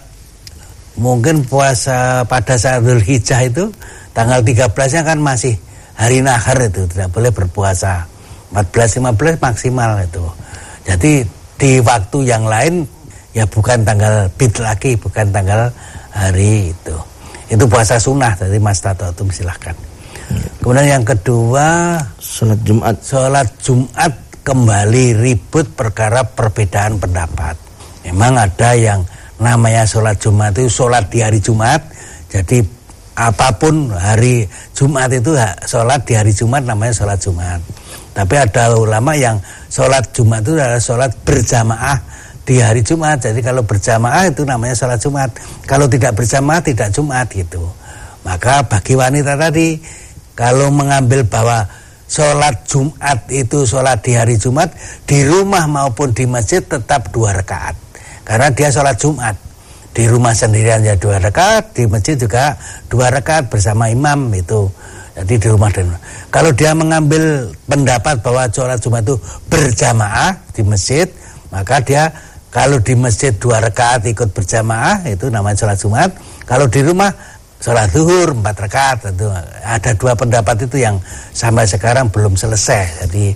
mungkin 0.98 1.46
puasa 1.46 2.26
pada 2.26 2.58
saat 2.58 2.82
Hijjah 2.82 3.46
itu 3.46 3.70
tanggal 4.10 4.42
13 4.42 4.74
nya 4.74 5.02
kan 5.06 5.18
masih 5.22 5.54
hari 5.94 6.18
nahar 6.20 6.58
itu 6.58 6.84
tidak 6.90 7.14
boleh 7.14 7.30
berpuasa 7.30 8.04
14 8.50 8.98
15 8.98 9.38
maksimal 9.38 10.02
itu 10.02 10.24
jadi 10.84 11.12
di 11.60 11.72
waktu 11.80 12.18
yang 12.26 12.44
lain 12.50 12.82
ya 13.30 13.46
bukan 13.46 13.86
tanggal 13.86 14.26
bid 14.34 14.54
lagi 14.58 14.98
bukan 14.98 15.30
tanggal 15.30 15.70
hari 16.10 16.74
itu 16.74 16.96
itu 17.46 17.64
puasa 17.70 17.96
sunnah 18.02 18.34
dari 18.34 18.58
Mas 18.58 18.82
Tato 18.82 19.06
itu 19.14 19.22
silahkan 19.30 19.76
Kemudian 20.60 21.00
yang 21.00 21.04
kedua 21.04 21.96
sholat 22.20 22.60
Jumat. 22.62 22.96
Sholat 23.00 23.48
Jumat 23.64 24.12
kembali 24.44 25.04
ribut 25.16 25.66
perkara 25.72 26.22
perbedaan 26.22 27.00
pendapat. 27.00 27.56
Memang 28.04 28.36
ada 28.36 28.70
yang 28.76 29.00
namanya 29.40 29.88
sholat 29.88 30.20
Jumat 30.20 30.52
itu 30.54 30.68
sholat 30.68 31.08
di 31.08 31.24
hari 31.24 31.40
Jumat. 31.40 31.80
Jadi 32.28 32.62
apa 33.16 33.56
pun 33.56 33.90
hari 33.90 34.46
Jumat 34.76 35.10
itu 35.10 35.34
sholat 35.66 36.04
di 36.04 36.14
hari 36.14 36.30
Jumat 36.36 36.62
namanya 36.62 36.92
sholat 36.94 37.18
Jumat. 37.18 37.58
Tapi 38.12 38.34
ada 38.36 38.76
ulama 38.76 39.16
yang 39.16 39.40
sholat 39.72 40.12
Jumat 40.12 40.44
itu 40.44 40.60
adalah 40.60 40.78
sholat 40.78 41.10
berjamaah 41.24 41.98
di 42.44 42.60
hari 42.60 42.84
Jumat. 42.84 43.24
Jadi 43.24 43.40
kalau 43.40 43.64
berjamaah 43.64 44.28
itu 44.28 44.44
namanya 44.44 44.76
sholat 44.76 45.00
Jumat. 45.00 45.32
Kalau 45.64 45.88
tidak 45.88 46.20
berjamaah 46.20 46.60
tidak 46.60 46.92
Jumat 46.92 47.26
gitu. 47.32 47.64
Maka 48.20 48.68
bagi 48.68 48.92
wanita 48.92 49.40
tadi 49.40 49.80
kalau 50.36 50.68
mengambil 50.68 51.24
bahwa 51.24 51.64
sholat 52.04 52.68
Jumat 52.68 53.24
itu 53.32 53.64
sholat 53.64 54.04
di 54.04 54.12
hari 54.12 54.36
Jumat 54.36 54.76
di 55.08 55.24
rumah 55.24 55.64
maupun 55.64 56.12
di 56.12 56.28
masjid 56.28 56.60
tetap 56.60 57.08
dua 57.08 57.32
rakaat 57.32 57.89
karena 58.30 58.46
dia 58.54 58.70
sholat 58.70 58.94
Jumat. 58.94 59.34
Di 59.90 60.06
rumah 60.06 60.30
sendirian 60.30 60.86
ya 60.86 60.94
dua 60.94 61.18
rakaat 61.18 61.74
di 61.74 61.82
masjid 61.90 62.14
juga 62.14 62.54
dua 62.86 63.10
rakaat 63.10 63.50
bersama 63.50 63.90
imam 63.90 64.30
itu. 64.30 64.70
Jadi 65.18 65.34
di 65.42 65.48
rumah 65.50 65.66
dan 65.74 65.90
kalau 66.30 66.54
dia 66.54 66.70
mengambil 66.70 67.50
pendapat 67.66 68.22
bahwa 68.22 68.46
sholat 68.46 68.78
Jumat 68.78 69.02
itu 69.02 69.18
berjamaah 69.50 70.38
di 70.54 70.62
masjid 70.62 71.10
maka 71.50 71.82
dia 71.82 72.14
kalau 72.54 72.78
di 72.78 72.94
masjid 72.94 73.34
dua 73.34 73.58
rakaat 73.58 74.06
ikut 74.06 74.30
berjamaah 74.30 75.02
itu 75.10 75.26
namanya 75.26 75.66
sholat 75.66 75.78
Jumat. 75.82 76.14
Kalau 76.46 76.70
di 76.70 76.86
rumah 76.86 77.10
sholat 77.58 77.90
zuhur 77.90 78.30
empat 78.30 78.56
rakaat 78.62 79.10
itu 79.10 79.26
ada 79.66 79.90
dua 79.98 80.14
pendapat 80.14 80.70
itu 80.70 80.78
yang 80.78 81.02
sampai 81.34 81.66
sekarang 81.66 82.14
belum 82.14 82.38
selesai. 82.38 83.10
Jadi 83.10 83.34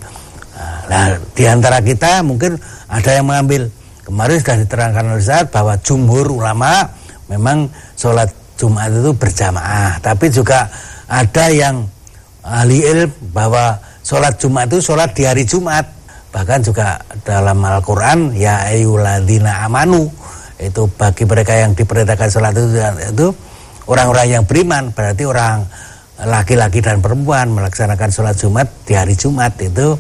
nah 0.87 1.19
di 1.35 1.51
antara 1.51 1.83
kita 1.83 2.23
mungkin 2.23 2.55
ada 2.87 3.11
yang 3.11 3.27
mengambil 3.27 3.67
kemarin 4.05 4.37
sudah 4.39 4.57
diterangkan 4.61 5.05
oleh 5.11 5.21
Ustaz 5.21 5.49
bahwa 5.49 5.75
jumhur 5.81 6.29
ulama 6.29 6.85
memang 7.33 7.67
sholat 7.97 8.31
Jumat 8.55 8.93
itu 8.93 9.11
berjamaah. 9.17 9.99
Tapi 9.99 10.31
juga 10.31 10.69
ada 11.09 11.45
yang 11.51 11.89
ahli 12.45 13.09
bahwa 13.33 13.81
sholat 14.05 14.37
Jumat 14.39 14.71
itu 14.71 14.79
sholat 14.85 15.11
di 15.17 15.25
hari 15.27 15.49
Jumat. 15.49 15.89
Bahkan 16.31 16.61
juga 16.67 16.99
dalam 17.23 17.63
Al-Quran 17.63 18.35
ya 18.35 18.67
ayuladina 18.67 19.65
amanu 19.67 20.11
itu 20.59 20.87
bagi 20.99 21.27
mereka 21.27 21.55
yang 21.55 21.75
diperintahkan 21.75 22.29
sholat 22.31 22.55
itu, 22.55 22.79
itu 23.11 23.27
orang-orang 23.91 24.27
yang 24.39 24.45
beriman 24.47 24.91
berarti 24.91 25.27
orang 25.27 25.67
laki-laki 26.23 26.79
dan 26.79 27.03
perempuan 27.03 27.51
melaksanakan 27.51 28.11
sholat 28.11 28.39
Jumat 28.39 28.67
di 28.87 28.95
hari 28.95 29.19
Jumat 29.19 29.59
itu 29.59 29.99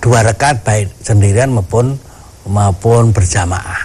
dua 0.00 0.24
rekat 0.24 0.64
baik 0.64 0.88
sendirian 1.04 1.52
maupun 1.52 2.00
maupun 2.46 3.12
berjamaah 3.12 3.84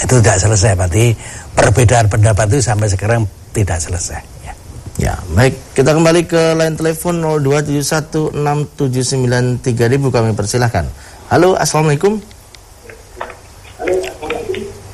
itu 0.00 0.20
tidak 0.20 0.38
selesai 0.42 0.74
berarti 0.74 1.14
perbedaan 1.54 2.10
pendapat 2.10 2.50
itu 2.52 2.60
sampai 2.60 2.90
sekarang 2.90 3.26
tidak 3.54 3.78
selesai 3.78 4.18
ya, 4.42 4.52
ya 4.98 5.14
baik 5.32 5.54
kita 5.72 5.94
kembali 5.94 6.26
ke 6.26 6.58
line 6.58 6.76
telepon 6.76 7.22
02716793000 7.40 10.10
kami 10.10 10.34
persilahkan 10.34 10.84
halo 11.30 11.54
assalamualaikum 11.54 12.18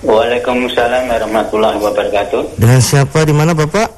Waalaikumsalam 0.01 1.13
warahmatullahi 1.13 1.77
wabarakatuh. 1.77 2.57
Dengan 2.57 2.81
siapa 2.81 3.21
di 3.23 3.37
mana 3.37 3.53
Bapak? 3.53 3.93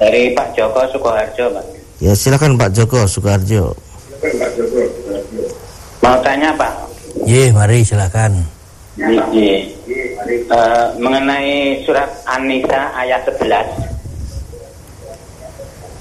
Dari 0.00 0.32
Pak 0.32 0.56
Joko 0.56 0.80
Sukoharjo, 0.88 1.52
Pak. 1.52 1.64
Ya, 2.00 2.16
silakan 2.16 2.56
Pak 2.56 2.72
Joko 2.72 3.04
Sukoharjo. 3.04 3.76
Mau 6.00 6.16
tanya, 6.24 6.50
Pak? 6.56 6.72
Iya, 7.28 7.52
mari 7.52 7.84
silakan. 7.84 8.44
Iya. 8.96 9.58
Uh, 10.50 10.86
mengenai 10.98 11.82
surat 11.86 12.10
An-Nisa 12.26 12.90
ayat 12.96 13.22
11. 13.26 13.90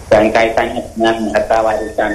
dan 0.09 0.25
kaitannya 0.33 0.81
dengan 0.97 1.17
harta 1.37 1.57
warisan 1.61 2.13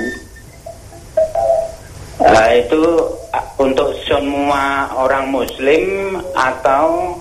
uh, 2.18 2.50
itu 2.58 2.82
uh, 3.30 3.46
untuk 3.56 3.94
semua 4.02 4.90
orang 4.98 5.30
muslim 5.30 6.18
atau 6.34 7.14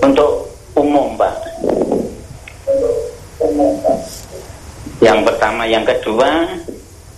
untuk 0.00 0.46
umum 0.78 1.18
Pak 1.18 1.34
yang 5.02 5.26
pertama 5.26 5.66
yang 5.66 5.82
kedua 5.82 6.46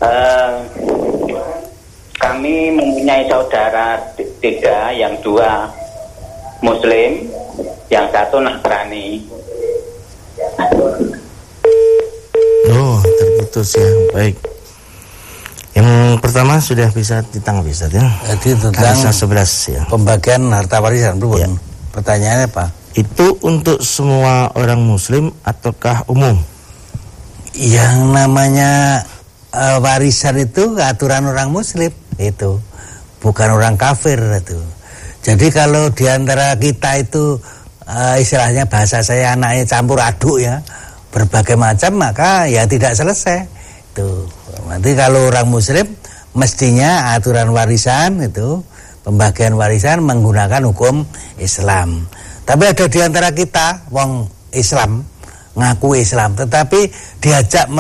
uh, 0.01 0.57
kami 2.25 2.73
mempunyai 2.73 3.29
saudara 3.29 4.01
tiga 4.41 4.89
yang 4.97 5.13
dua 5.21 5.69
muslim 6.65 7.29
yang 7.93 8.09
satu 8.09 8.41
nasrani 8.41 9.21
Oh, 12.75 12.99
terputus 13.05 13.77
ya. 13.79 13.87
Baik. 14.11 14.35
Yang 15.77 15.89
pertama 16.19 16.59
sudah 16.59 16.89
bisa 16.91 17.23
ditanggapi 17.31 17.71
Ustaz 17.71 17.93
ya. 17.93 18.03
Jadi 18.35 18.57
tentang 18.59 18.99
Hadis 18.99 19.21
11 19.21 19.75
ya. 19.79 19.83
pembagian 19.87 20.43
harta 20.51 20.83
warisan, 20.83 21.23
Bro. 21.23 21.39
Ya. 21.39 21.47
Pertanyaannya 21.95 22.51
apa? 22.51 22.75
Itu 22.99 23.39
untuk 23.47 23.79
semua 23.85 24.51
orang 24.59 24.83
muslim 24.83 25.31
ataukah 25.47 26.03
umum? 26.11 26.35
Yang 27.55 27.97
namanya 28.11 29.05
eh, 29.55 29.79
warisan 29.79 30.43
itu 30.43 30.75
aturan 30.83 31.31
orang 31.31 31.55
muslim 31.55 31.95
itu 32.19 32.61
bukan 33.25 33.57
orang 33.57 33.75
kafir 33.81 34.21
itu. 34.21 34.61
Jadi 35.25 35.49
kalau 35.49 35.89
di 35.89 36.05
antara 36.05 36.53
kita 36.61 37.01
itu 37.01 37.41
eh, 37.89 38.21
istilahnya 38.21 38.69
bahasa 38.69 39.01
saya 39.01 39.33
anaknya 39.33 39.65
campur 39.65 39.97
aduk 39.97 40.45
ya 40.45 40.61
berbagai 41.09 41.57
macam 41.57 41.97
maka 41.97 42.45
ya 42.45 42.69
tidak 42.69 42.93
selesai 42.93 43.49
itu. 43.95 44.29
Nanti 44.69 44.93
kalau 44.93 45.31
orang 45.31 45.49
muslim 45.49 45.87
mestinya 46.35 47.15
aturan 47.17 47.55
warisan 47.55 48.21
itu 48.21 48.61
pembagian 49.07 49.55
warisan 49.55 50.03
menggunakan 50.05 50.61
hukum 50.69 51.07
Islam. 51.39 52.05
Tapi 52.45 52.63
ada 52.69 52.85
di 52.85 53.01
antara 53.01 53.33
kita 53.33 53.89
wong 53.89 54.29
Islam 54.53 55.15
ngaku 55.55 56.03
Islam 56.03 56.35
tetapi 56.35 56.91
diajak 57.23 57.71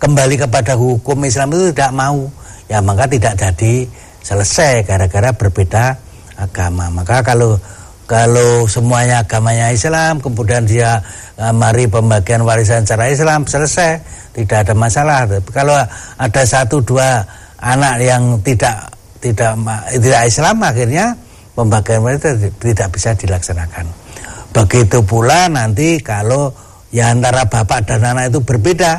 kembali 0.00 0.36
kepada 0.40 0.72
hukum 0.72 1.20
Islam 1.28 1.52
itu 1.52 1.70
tidak 1.70 1.92
mau 1.92 2.32
ya 2.70 2.78
maka 2.84 3.10
tidak 3.10 3.34
jadi 3.38 3.86
selesai 4.22 4.86
gara-gara 4.86 5.34
berbeda 5.34 5.98
agama. 6.38 6.88
Maka 6.90 7.22
kalau 7.26 7.58
kalau 8.06 8.66
semuanya 8.68 9.24
agamanya 9.24 9.72
Islam 9.72 10.20
kemudian 10.20 10.66
dia 10.68 11.00
eh, 11.38 11.52
mari 11.54 11.88
pembagian 11.88 12.42
warisan 12.46 12.86
secara 12.86 13.10
Islam 13.10 13.46
selesai. 13.46 14.02
Tidak 14.32 14.58
ada 14.64 14.74
masalah. 14.74 15.28
Tapi 15.28 15.50
kalau 15.52 15.76
ada 16.16 16.42
satu 16.46 16.80
dua 16.80 17.20
anak 17.60 18.00
yang 18.00 18.40
tidak 18.40 18.90
tidak 19.22 19.54
tidak 19.92 20.22
Islam 20.26 20.56
akhirnya 20.64 21.14
pembagian 21.54 22.00
warisan 22.00 22.40
tidak 22.58 22.88
bisa 22.90 23.12
dilaksanakan. 23.14 23.86
Begitu 24.52 25.00
pula 25.04 25.48
nanti 25.48 25.96
kalau 26.04 26.52
ya 26.92 27.08
antara 27.12 27.48
bapak 27.48 27.88
dan 27.88 28.04
anak 28.04 28.28
itu 28.28 28.40
berbeda. 28.44 28.92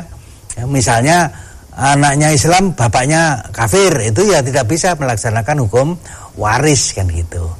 Ya, 0.54 0.66
misalnya 0.70 1.30
anaknya 1.74 2.30
Islam, 2.30 2.72
bapaknya 2.74 3.50
kafir, 3.50 3.90
itu 4.02 4.30
ya 4.30 4.40
tidak 4.40 4.70
bisa 4.70 4.94
melaksanakan 4.94 5.66
hukum 5.66 5.98
waris 6.38 6.94
kan 6.94 7.10
gitu. 7.10 7.50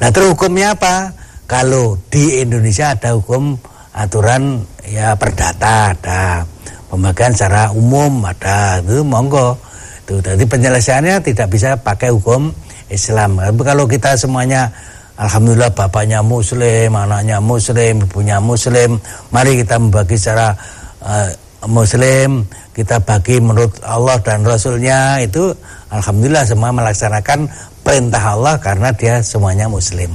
Nah 0.00 0.08
terus 0.12 0.32
hukumnya 0.36 0.76
apa? 0.76 1.12
Kalau 1.48 2.00
di 2.08 2.40
Indonesia 2.40 2.96
ada 2.96 3.12
hukum 3.12 3.56
aturan 3.92 4.64
ya 4.88 5.12
perdata 5.20 5.92
ada 5.92 6.48
pembagian 6.88 7.36
secara 7.36 7.68
umum 7.76 8.24
ada 8.24 8.80
itu 8.80 9.04
monggo 9.04 9.60
itu 10.04 10.16
jadi 10.24 10.44
penyelesaiannya 10.48 11.20
tidak 11.20 11.48
bisa 11.52 11.76
pakai 11.76 12.08
hukum 12.08 12.48
Islam 12.88 13.36
tapi 13.36 13.62
kalau 13.62 13.84
kita 13.84 14.16
semuanya 14.16 14.72
Alhamdulillah 15.12 15.76
bapaknya 15.76 16.24
muslim, 16.24 16.96
anaknya 16.96 17.36
muslim, 17.36 18.00
ibunya 18.00 18.40
muslim. 18.40 18.96
Mari 19.28 19.60
kita 19.60 19.76
membagi 19.76 20.16
secara 20.16 20.56
uh, 21.04 21.28
muslim, 21.68 22.48
kita 22.72 23.04
bagi 23.04 23.36
menurut 23.36 23.84
Allah 23.84 24.16
dan 24.24 24.44
Rasulnya 24.44 25.20
itu 25.20 25.52
Alhamdulillah 25.92 26.48
semua 26.48 26.72
melaksanakan 26.72 27.48
perintah 27.84 28.22
Allah 28.22 28.56
karena 28.56 28.88
dia 28.96 29.20
semuanya 29.20 29.68
muslim. 29.68 30.08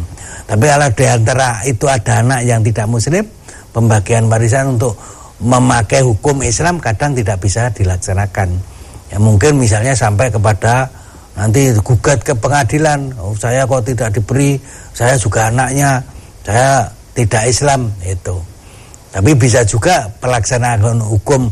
Tapi 0.50 0.66
kalau 0.66 0.90
di 0.90 1.06
antara 1.06 1.62
itu 1.70 1.86
ada 1.86 2.26
anak 2.26 2.42
yang 2.48 2.66
tidak 2.66 2.90
muslim, 2.90 3.26
pembagian 3.76 4.26
warisan 4.26 4.80
untuk 4.80 4.98
memakai 5.38 6.02
hukum 6.02 6.42
Islam 6.42 6.82
kadang 6.82 7.14
tidak 7.14 7.38
bisa 7.38 7.70
dilaksanakan. 7.70 8.58
Ya 9.14 9.22
mungkin 9.22 9.62
misalnya 9.62 9.94
sampai 9.94 10.34
kepada 10.34 10.90
nanti 11.38 11.70
gugat 11.86 12.26
ke 12.26 12.34
pengadilan 12.34 13.14
oh, 13.22 13.38
saya 13.38 13.70
kok 13.70 13.86
tidak 13.86 14.10
diberi 14.10 14.58
saya 14.90 15.14
juga 15.22 15.54
anaknya 15.54 16.02
saya 16.42 16.90
tidak 17.14 17.46
Islam 17.46 17.94
itu 18.02 18.42
tapi 19.14 19.38
bisa 19.38 19.62
juga 19.62 20.10
pelaksanaan 20.18 20.82
hukum 20.98 21.46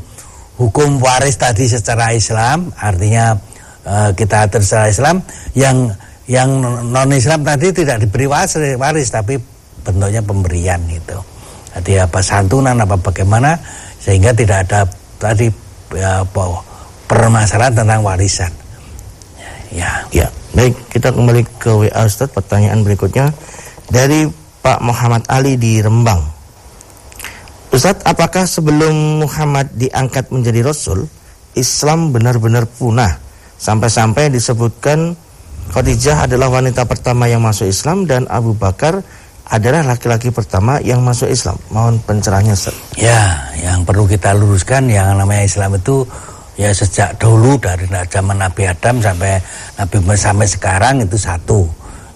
hukum 0.55 0.99
waris 1.03 1.35
tadi 1.35 1.67
secara 1.67 2.11
Islam 2.15 2.71
artinya 2.75 3.35
eh, 3.83 4.09
kita 4.15 4.49
atur 4.49 4.61
secara 4.63 4.87
Islam 4.89 5.21
yang 5.57 5.91
yang 6.25 6.49
non 6.89 7.11
Islam 7.13 7.45
tadi 7.45 7.69
tidak 7.69 8.01
diberi 8.01 8.25
waris, 8.25 8.57
waris 8.79 9.09
tapi 9.13 9.37
bentuknya 9.85 10.25
pemberian 10.25 10.81
itu 10.89 11.17
jadi 11.75 12.07
apa 12.07 12.23
santunan 12.23 12.79
apa 12.79 12.97
bagaimana 12.97 13.59
sehingga 13.99 14.31
tidak 14.31 14.65
ada 14.69 14.87
tadi 15.19 15.51
ya, 15.93 16.23
permasalahan 17.05 17.73
tentang 17.75 18.01
warisan 18.01 18.49
Ya. 19.75 20.07
Ya, 20.15 20.27
baik 20.55 20.71
kita 20.87 21.11
kembali 21.11 21.43
ke 21.59 21.67
WA 21.67 22.01
Ustaz 22.07 22.31
pertanyaan 22.31 22.87
berikutnya 22.87 23.35
dari 23.91 24.23
Pak 24.63 24.79
Muhammad 24.79 25.27
Ali 25.27 25.59
di 25.59 25.83
Rembang. 25.83 26.23
Ustadz, 27.75 28.07
apakah 28.07 28.47
sebelum 28.47 29.19
Muhammad 29.19 29.67
diangkat 29.75 30.31
menjadi 30.31 30.63
Rasul, 30.63 31.11
Islam 31.59 32.15
benar-benar 32.15 32.71
punah? 32.71 33.19
Sampai-sampai 33.59 34.31
disebutkan 34.31 35.11
Khadijah 35.75 36.23
adalah 36.23 36.47
wanita 36.47 36.87
pertama 36.87 37.27
yang 37.27 37.43
masuk 37.43 37.67
Islam 37.67 38.07
dan 38.07 38.31
Abu 38.31 38.55
Bakar 38.55 39.03
adalah 39.51 39.83
laki-laki 39.83 40.31
pertama 40.31 40.79
yang 40.79 41.03
masuk 41.03 41.27
Islam. 41.27 41.59
Mohon 41.67 41.99
pencerahannya, 42.07 42.55
Ustaz. 42.55 42.79
Ya, 42.95 43.51
yang 43.59 43.83
perlu 43.83 44.07
kita 44.07 44.31
luruskan 44.31 44.87
yang 44.87 45.11
namanya 45.19 45.43
Islam 45.43 45.75
itu 45.75 46.07
ya 46.55 46.71
sejak 46.71 47.19
dulu 47.19 47.59
dari 47.59 47.91
zaman 47.91 48.39
Nabi 48.39 48.71
Adam 48.71 49.03
sampai 49.03 49.35
Nabi 49.75 49.95
sampai 50.15 50.47
sekarang 50.47 51.03
itu 51.03 51.19
satu. 51.19 51.67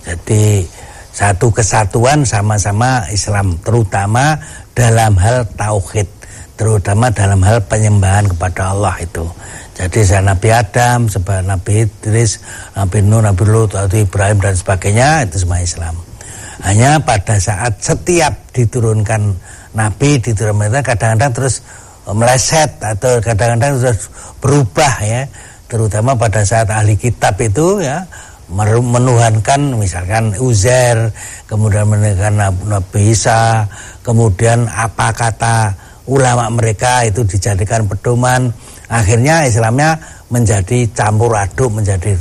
Jadi 0.07 0.63
satu 1.11 1.51
kesatuan 1.51 2.23
sama-sama 2.23 3.03
Islam 3.11 3.59
terutama 3.59 4.39
dalam 4.79 5.19
hal 5.19 5.43
tauhid, 5.59 6.07
terutama 6.55 7.11
dalam 7.11 7.43
hal 7.43 7.59
penyembahan 7.67 8.31
kepada 8.31 8.71
Allah 8.71 8.95
itu. 9.03 9.27
Jadi 9.75 9.99
saya 10.07 10.23
Nabi 10.23 10.49
Adam, 10.55 11.11
sebab 11.11 11.43
Nabi 11.43 11.83
Idris, 11.83 12.39
Nabi 12.79 13.03
Nuh, 13.03 13.19
Nabi 13.19 13.43
Lut, 13.43 13.75
Nabi 13.75 14.07
Ibrahim 14.07 14.39
dan 14.39 14.55
sebagainya 14.55 15.27
itu 15.27 15.43
semua 15.43 15.59
Islam. 15.59 15.95
Hanya 16.63 16.99
pada 17.03 17.39
saat 17.39 17.79
setiap 17.79 18.51
diturunkan 18.55 19.35
Nabi 19.75 20.19
diturunkan 20.19 20.83
kadang-kadang 20.83 21.31
terus 21.31 21.63
meleset 22.09 22.79
atau 22.79 23.21
kadang-kadang 23.21 23.79
sudah 23.79 23.95
berubah 24.41 24.95
ya 25.03 25.23
terutama 25.69 26.17
pada 26.17 26.41
saat 26.41 26.65
ahli 26.73 26.97
kitab 26.97 27.37
itu 27.37 27.85
ya 27.85 28.01
menuhankan 28.49 29.77
misalkan 29.77 30.33
Uzair 30.41 31.13
kemudian 31.45 31.85
menuhankan 31.85 32.33
Nabi 32.65 33.13
Isa 33.13 33.69
kemudian 34.01 34.65
apa 34.65 35.13
kata 35.13 35.77
ulama 36.09 36.49
mereka 36.49 37.05
itu 37.05 37.21
dijadikan 37.23 37.85
pedoman. 37.85 38.49
Akhirnya 38.89 39.45
Islamnya 39.45 40.01
menjadi 40.33 40.89
campur 40.97 41.37
aduk 41.37 41.69
menjadi 41.77 42.17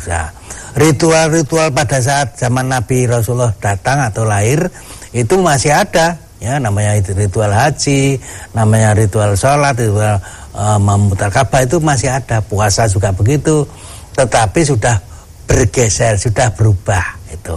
ritual-ritual 0.76 1.72
pada 1.72 1.98
saat 1.98 2.36
zaman 2.36 2.68
Nabi 2.68 3.08
Rasulullah 3.08 3.56
datang 3.56 4.04
atau 4.04 4.28
lahir 4.28 4.68
itu 5.16 5.40
masih 5.40 5.72
ada. 5.72 6.20
Ya 6.38 6.60
namanya 6.62 6.94
itu 6.94 7.16
ritual 7.18 7.50
haji 7.50 8.14
namanya 8.54 8.94
ritual 8.94 9.34
sholat 9.34 9.74
ritual 9.74 10.22
uh, 10.54 10.78
memutar 10.78 11.34
Ka'bah 11.34 11.66
itu 11.66 11.82
masih 11.82 12.14
ada. 12.14 12.38
Puasa 12.44 12.86
juga 12.86 13.10
begitu. 13.10 13.66
Tetapi 14.14 14.60
sudah 14.62 15.02
bergeser 15.48 16.20
sudah 16.20 16.52
berubah 16.52 17.16
itu 17.32 17.56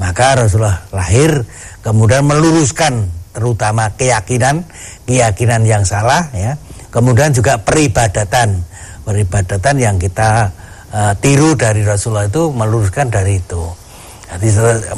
maka 0.00 0.34
Rasulullah 0.34 0.82
lahir 0.90 1.46
kemudian 1.84 2.26
meluruskan 2.26 3.06
terutama 3.30 3.92
keyakinan 3.94 4.66
keyakinan 5.10 5.62
yang 5.66 5.82
salah 5.82 6.30
ya. 6.30 6.54
Kemudian 6.90 7.30
juga 7.30 7.58
peribadatan. 7.58 8.62
Peribadatan 9.06 9.74
yang 9.78 9.96
kita 9.98 10.50
uh, 10.90 11.12
tiru 11.18 11.58
dari 11.58 11.82
Rasulullah 11.82 12.26
itu 12.26 12.50
meluruskan 12.50 13.10
dari 13.10 13.38
itu. 13.38 13.62
Jadi 14.30 14.48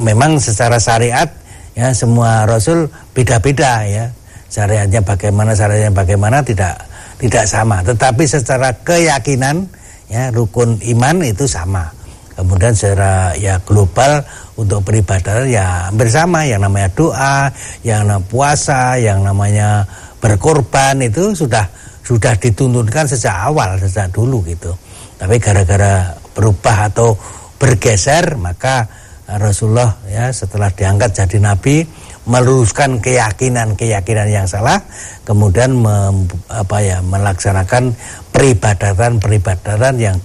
memang 0.00 0.36
secara 0.36 0.76
syariat 0.76 1.24
ya 1.72 1.96
semua 1.96 2.44
rasul 2.44 2.88
beda-beda 3.16 3.88
ya. 3.88 4.12
Syariatnya 4.52 5.00
bagaimana 5.00 5.56
syariatnya 5.56 5.92
bagaimana 5.96 6.44
tidak 6.44 6.76
tidak 7.16 7.44
sama. 7.48 7.80
Tetapi 7.80 8.24
secara 8.28 8.76
keyakinan 8.84 9.64
ya 10.12 10.28
rukun 10.28 10.76
iman 10.96 11.24
itu 11.24 11.48
sama 11.48 12.01
kemudian 12.36 12.72
secara 12.72 13.36
ya 13.36 13.60
global 13.62 14.24
untuk 14.56 14.84
peribadatan 14.84 15.48
ya 15.48 15.88
hampir 15.88 16.08
yang 16.48 16.60
namanya 16.60 16.88
doa 16.92 17.38
yang 17.84 18.08
namanya 18.08 18.28
puasa 18.28 18.96
yang 18.96 19.24
namanya 19.24 19.84
berkorban 20.22 21.02
itu 21.02 21.34
sudah 21.34 21.66
sudah 22.02 22.34
dituntunkan 22.36 23.06
sejak 23.06 23.36
awal 23.52 23.78
sejak 23.78 24.10
dulu 24.10 24.42
gitu. 24.46 24.74
Tapi 25.16 25.38
gara-gara 25.38 26.18
berubah 26.34 26.90
atau 26.90 27.14
bergeser 27.60 28.34
maka 28.34 28.90
Rasulullah 29.38 30.02
ya 30.10 30.34
setelah 30.34 30.74
diangkat 30.74 31.14
jadi 31.14 31.38
nabi 31.38 31.86
meluruskan 32.22 33.02
keyakinan-keyakinan 33.02 34.28
yang 34.30 34.46
salah 34.46 34.78
kemudian 35.26 35.74
mem, 35.74 36.30
apa 36.46 36.78
ya 36.78 36.98
melaksanakan 37.02 37.94
peribadatan-peribadatan 38.30 39.94
yang 39.98 40.16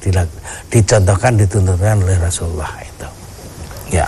dicontohkan 0.70 1.34
dituntunkan 1.42 2.06
oleh 2.06 2.18
Rasulullah 2.22 2.70
itu. 2.86 3.08
Ya. 3.98 4.08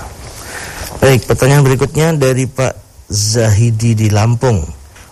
Baik, 1.00 1.26
pertanyaan 1.26 1.64
berikutnya 1.64 2.14
dari 2.14 2.46
Pak 2.46 3.08
Zahidi 3.10 3.96
di 3.96 4.08
Lampung. 4.12 4.62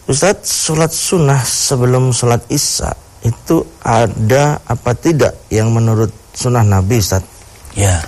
Ustadz, 0.07 0.69
sholat 0.69 0.91
sunnah 0.93 1.41
sebelum 1.41 2.13
sholat 2.13 2.45
isya 2.47 2.91
itu 3.25 3.65
ada 3.84 4.61
apa 4.63 4.93
tidak 4.95 5.49
yang 5.49 5.73
menurut 5.73 6.11
sunnah 6.32 6.63
Nabi 6.63 7.01
Ustadz? 7.01 7.28
Ya, 7.75 8.03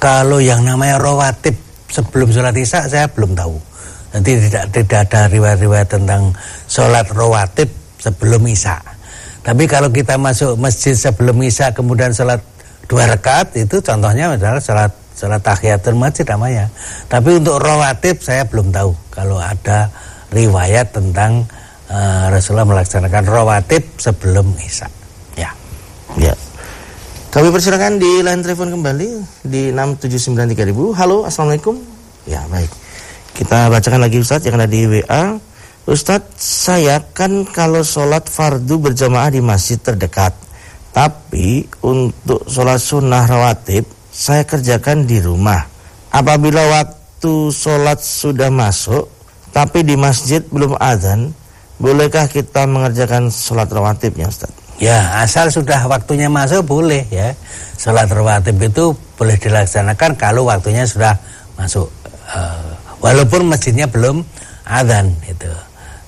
kalau 0.00 0.36
yang 0.40 0.64
namanya 0.64 1.00
rawatib 1.00 1.63
sebelum 1.94 2.34
sholat 2.34 2.58
isya 2.58 2.90
saya 2.90 3.06
belum 3.06 3.38
tahu. 3.38 3.54
Nanti 4.14 4.38
tidak 4.50 4.74
tidak 4.74 4.98
ada 5.10 5.30
riwayat-riwayat 5.30 5.88
tentang 5.90 6.34
sholat 6.66 7.06
rawatib 7.14 7.70
sebelum 8.02 8.42
isya. 8.50 8.82
Tapi 9.44 9.70
kalau 9.70 9.94
kita 9.94 10.18
masuk 10.18 10.58
masjid 10.58 10.98
sebelum 10.98 11.38
isya 11.46 11.70
kemudian 11.70 12.10
sholat 12.10 12.42
dua 12.90 13.06
rakaat 13.06 13.54
itu 13.54 13.78
contohnya 13.78 14.34
adalah 14.34 14.58
sholat 14.58 14.90
sholat 15.14 15.38
tahiyatul 15.42 15.94
masjid 15.94 16.26
namanya. 16.26 16.66
Tapi 17.06 17.38
untuk 17.38 17.62
rawatib 17.62 18.18
saya 18.18 18.42
belum 18.46 18.74
tahu 18.74 18.90
kalau 19.14 19.38
ada 19.38 19.86
riwayat 20.34 20.90
tentang 20.90 21.46
uh, 21.90 22.26
Rasulullah 22.30 22.66
melaksanakan 22.66 23.24
rawatib 23.30 23.82
sebelum 23.98 24.50
isya. 24.58 24.90
Ya. 25.38 25.50
Ya. 26.18 26.34
Kami 27.34 27.50
persilakan 27.50 27.98
di 27.98 28.22
line 28.22 28.46
telepon 28.46 28.70
kembali 28.70 29.42
di 29.42 29.74
6793000. 29.74 30.94
Halo, 30.94 31.26
Assalamualaikum. 31.26 31.74
Ya, 32.30 32.46
baik. 32.46 32.70
Kita 33.34 33.66
bacakan 33.74 34.06
lagi 34.06 34.22
Ustadz 34.22 34.46
yang 34.46 34.54
ada 34.54 34.70
di 34.70 34.86
WA. 34.86 35.34
Ustadz, 35.82 36.30
saya 36.38 37.02
kan 37.02 37.42
kalau 37.42 37.82
sholat 37.82 38.30
fardu 38.30 38.78
berjamaah 38.78 39.34
di 39.34 39.42
masjid 39.42 39.82
terdekat. 39.82 40.30
Tapi 40.94 41.66
untuk 41.82 42.46
sholat 42.46 42.78
sunnah 42.78 43.26
rawatib, 43.26 43.82
saya 44.14 44.46
kerjakan 44.46 45.02
di 45.02 45.18
rumah. 45.18 45.66
Apabila 46.14 46.62
waktu 46.70 47.50
sholat 47.50 47.98
sudah 47.98 48.54
masuk, 48.54 49.10
tapi 49.50 49.82
di 49.82 49.98
masjid 49.98 50.38
belum 50.38 50.78
azan, 50.78 51.34
bolehkah 51.82 52.30
kita 52.30 52.62
mengerjakan 52.70 53.26
sholat 53.34 53.66
rawatibnya 53.74 54.30
Ustadz? 54.30 54.63
Ya, 54.82 55.22
asal 55.22 55.54
sudah 55.54 55.86
waktunya 55.86 56.26
masuk 56.26 56.66
boleh 56.66 57.06
ya. 57.06 57.30
Sholat 57.78 58.10
rawatib 58.10 58.58
itu 58.58 58.94
boleh 59.14 59.38
dilaksanakan 59.38 60.18
kalau 60.18 60.50
waktunya 60.50 60.82
sudah 60.82 61.14
masuk. 61.54 61.86
Uh, 62.26 62.74
walaupun 62.98 63.46
masjidnya 63.46 63.86
belum 63.86 64.26
adzan 64.66 65.14
itu. 65.30 65.50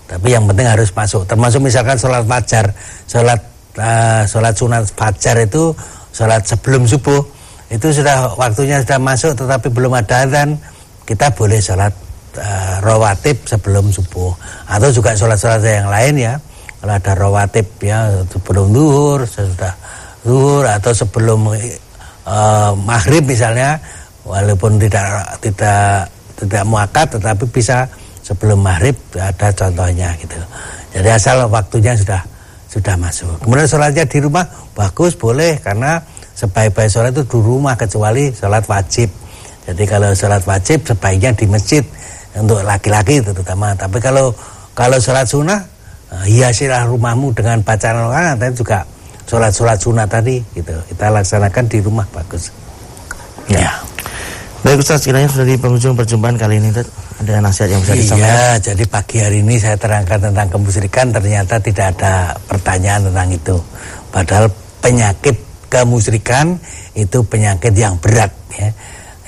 Tapi 0.06 0.34
yang 0.34 0.50
penting 0.50 0.66
harus 0.66 0.90
masuk. 0.90 1.26
Termasuk 1.30 1.62
misalkan 1.62 1.94
sholat 1.94 2.26
fajar, 2.26 2.74
sholat 3.06 3.40
uh, 3.78 4.22
sholat 4.26 4.54
sunat 4.54 4.84
fajar 4.94 5.36
itu 5.46 5.70
sholat 6.10 6.42
sebelum 6.42 6.88
subuh 6.88 7.22
itu 7.66 7.90
sudah 7.90 8.38
waktunya 8.38 8.78
sudah 8.82 8.98
masuk 9.02 9.34
tetapi 9.34 9.68
belum 9.74 9.92
ada 9.98 10.22
adzan, 10.26 10.54
kita 11.02 11.34
boleh 11.34 11.58
sholat 11.58 11.90
uh, 12.38 12.78
rawatib 12.82 13.42
sebelum 13.42 13.90
subuh 13.90 14.30
atau 14.70 14.88
juga 14.94 15.18
sholat-sholat 15.18 15.62
yang 15.66 15.90
lain 15.90 16.14
ya 16.14 16.34
kalau 16.86 17.02
ada 17.02 17.12
rawatib 17.18 17.66
ya 17.82 18.14
sebelum 18.30 18.70
duhur 18.70 19.26
sesudah 19.26 19.74
duhur 20.22 20.62
atau 20.70 20.94
sebelum 20.94 21.50
uh, 21.50 22.70
maghrib 22.78 23.26
misalnya 23.26 23.74
walaupun 24.22 24.78
tidak 24.78 25.34
tidak 25.42 26.06
tidak 26.38 26.62
muakat 26.62 27.10
tetapi 27.18 27.42
bisa 27.50 27.90
sebelum 28.22 28.62
maghrib 28.62 28.94
ada 29.18 29.50
contohnya 29.50 30.14
gitu. 30.22 30.38
Jadi 30.94 31.10
asal 31.10 31.50
waktunya 31.50 31.98
sudah 31.98 32.22
sudah 32.70 32.94
masuk. 32.94 33.34
Kemudian 33.42 33.66
sholatnya 33.66 34.06
di 34.06 34.22
rumah 34.22 34.46
bagus 34.78 35.18
boleh 35.18 35.58
karena 35.58 35.98
sebaik-baik 36.38 36.86
sholat 36.86 37.10
itu 37.18 37.26
di 37.26 37.38
rumah 37.42 37.74
kecuali 37.74 38.30
sholat 38.30 38.62
wajib. 38.70 39.10
Jadi 39.66 39.82
kalau 39.90 40.14
sholat 40.14 40.46
wajib 40.46 40.86
sebaiknya 40.86 41.34
di 41.34 41.50
masjid 41.50 41.82
untuk 42.38 42.62
laki-laki 42.62 43.18
terutama. 43.18 43.74
Tapi 43.74 43.98
kalau 43.98 44.30
kalau 44.78 45.02
sholat 45.02 45.26
sunnah 45.26 45.75
hiasilah 46.12 46.86
rumahmu 46.86 47.34
dengan 47.34 47.62
bacaan 47.66 48.06
Al-Quran 48.06 48.34
tapi 48.38 48.54
juga 48.54 48.78
sholat-sholat 49.26 49.78
sunnah 49.82 50.06
tadi 50.06 50.38
gitu 50.54 50.74
kita 50.94 51.10
laksanakan 51.10 51.64
di 51.66 51.78
rumah 51.82 52.06
bagus 52.14 52.54
ya, 53.50 53.58
ya. 53.58 53.72
Baik 54.66 54.82
Ustaz, 54.82 55.06
kiranya 55.06 55.30
sudah 55.30 55.46
di 55.46 55.54
penghujung 55.54 55.94
perjumpaan 55.94 56.34
kali 56.34 56.58
ini 56.58 56.74
Ustaz. 56.74 56.90
Ada 57.22 57.38
nasihat 57.38 57.70
yang 57.70 57.80
bisa 57.86 57.94
disampaikan? 57.94 58.34
Iya, 58.34 58.50
jadi 58.60 58.84
pagi 58.90 59.16
hari 59.22 59.38
ini 59.40 59.56
saya 59.56 59.76
terangkan 59.80 60.18
tentang 60.20 60.52
kemusyrikan 60.52 61.06
Ternyata 61.16 61.56
tidak 61.64 61.96
ada 61.96 62.36
pertanyaan 62.44 63.08
tentang 63.08 63.28
itu 63.32 63.56
Padahal 64.12 64.52
penyakit 64.84 65.36
kemusyrikan 65.72 66.60
itu 66.92 67.24
penyakit 67.24 67.72
yang 67.72 67.96
berat 67.96 68.34
ya. 68.52 68.68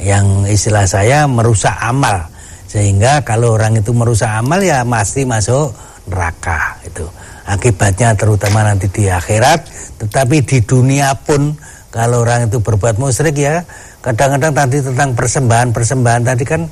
Yang 0.04 0.26
istilah 0.52 0.84
saya 0.84 1.24
merusak 1.24 1.72
amal 1.80 2.28
Sehingga 2.68 3.24
kalau 3.24 3.56
orang 3.56 3.80
itu 3.80 3.96
merusak 3.96 4.28
amal 4.28 4.60
ya 4.60 4.84
pasti 4.84 5.24
masuk 5.24 5.72
neraka 6.08 6.80
itu. 6.84 7.04
Akibatnya 7.48 8.12
terutama 8.16 8.64
nanti 8.64 8.88
di 8.88 9.08
akhirat 9.08 9.68
tetapi 10.00 10.44
di 10.44 10.58
dunia 10.64 11.16
pun 11.16 11.56
kalau 11.88 12.20
orang 12.24 12.52
itu 12.52 12.60
berbuat 12.60 13.00
musyrik 13.00 13.40
ya 13.40 13.64
kadang-kadang 14.04 14.52
tadi 14.52 14.78
tentang 14.84 15.16
persembahan 15.16 15.68
persembahan 15.72 16.22
tadi 16.28 16.44
kan 16.44 16.62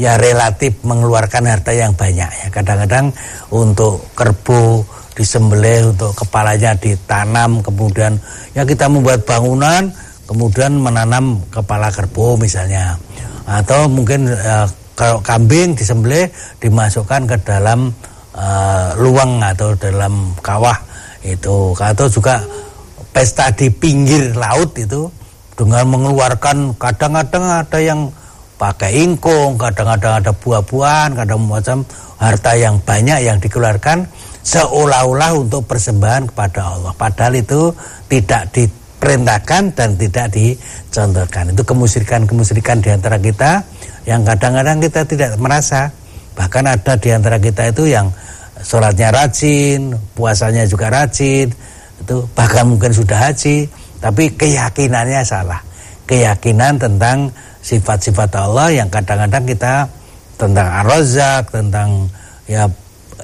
ya 0.00 0.16
relatif 0.16 0.80
mengeluarkan 0.80 1.44
harta 1.44 1.76
yang 1.76 1.92
banyak 1.92 2.30
ya. 2.30 2.46
Kadang-kadang 2.48 3.12
untuk 3.52 4.00
kerbau 4.16 4.86
disembelih 5.12 5.92
untuk 5.92 6.16
kepalanya 6.16 6.72
ditanam 6.78 7.60
kemudian 7.60 8.16
ya 8.56 8.64
kita 8.64 8.88
membuat 8.88 9.28
bangunan 9.28 9.92
kemudian 10.24 10.78
menanam 10.80 11.42
kepala 11.52 11.92
kerbau 11.92 12.40
misalnya. 12.40 12.96
Atau 13.44 13.90
mungkin 13.90 14.30
eh, 14.30 14.66
kalau 14.96 15.20
kambing 15.20 15.76
disembelih 15.76 16.30
dimasukkan 16.60 17.28
ke 17.28 17.36
dalam 17.44 17.92
uh, 18.34 18.94
luang 18.98 19.42
atau 19.42 19.74
dalam 19.78 20.34
kawah 20.42 20.76
itu 21.20 21.76
atau 21.76 22.06
juga 22.08 22.40
pesta 23.10 23.52
di 23.52 23.68
pinggir 23.68 24.32
laut 24.38 24.72
itu 24.78 25.10
dengan 25.58 25.84
mengeluarkan 25.92 26.72
kadang-kadang 26.80 27.44
ada 27.44 27.78
yang 27.78 28.08
pakai 28.56 28.92
ingkung, 29.04 29.56
kadang-kadang 29.56 30.20
ada 30.20 30.32
buah-buahan, 30.36 31.16
kadang 31.16 31.40
macam 31.48 31.84
harta 32.20 32.52
yang 32.56 32.76
banyak 32.80 33.24
yang 33.24 33.40
dikeluarkan 33.40 34.04
seolah-olah 34.44 35.36
untuk 35.36 35.64
persembahan 35.64 36.28
kepada 36.28 36.76
Allah. 36.76 36.92
Padahal 36.92 37.40
itu 37.40 37.72
tidak 38.08 38.52
diperintahkan 38.52 39.72
dan 39.72 39.96
tidak 39.96 40.32
dicontohkan. 40.32 41.56
Itu 41.56 41.64
kemusyrikan-kemusyrikan 41.64 42.84
di 42.84 42.92
antara 42.92 43.16
kita 43.16 43.64
yang 44.04 44.24
kadang-kadang 44.24 44.80
kita 44.80 45.04
tidak 45.08 45.36
merasa 45.40 45.92
Bahkan 46.40 46.64
ada 46.64 46.96
di 46.96 47.12
antara 47.12 47.36
kita 47.36 47.68
itu 47.68 47.92
yang 47.92 48.08
sholatnya 48.64 49.12
rajin, 49.12 49.92
puasanya 50.16 50.64
juga 50.64 50.88
rajin, 50.88 51.52
itu 52.00 52.16
bahkan 52.32 52.64
mungkin 52.64 52.96
sudah 52.96 53.28
haji, 53.28 53.68
tapi 54.00 54.32
keyakinannya 54.32 55.20
salah. 55.20 55.60
Keyakinan 56.08 56.80
tentang 56.80 57.28
sifat-sifat 57.60 58.40
Allah 58.40 58.72
yang 58.72 58.88
kadang-kadang 58.88 59.44
kita 59.44 59.84
tentang 60.40 60.68
ar-razak, 60.80 61.52
tentang 61.52 62.08
ya 62.48 62.64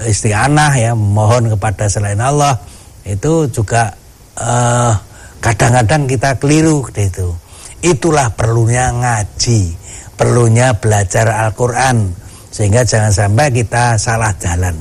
isti'anah 0.05 0.77
ya 0.77 0.93
mohon 0.93 1.49
kepada 1.57 1.89
selain 1.89 2.21
Allah 2.21 2.53
itu 3.01 3.49
juga 3.49 3.89
eh, 4.37 4.93
kadang-kadang 5.41 6.05
kita 6.05 6.37
keliru 6.37 6.85
itu. 6.93 7.33
Itulah 7.81 8.29
perlunya 8.37 8.93
ngaji, 8.93 9.73
perlunya 10.13 10.77
belajar 10.77 11.33
Al-Qur'an 11.33 12.26
sehingga 12.57 12.81
jangan 12.81 13.13
sampai 13.13 13.53
kita 13.53 14.01
salah 14.01 14.33
jalan. 14.41 14.73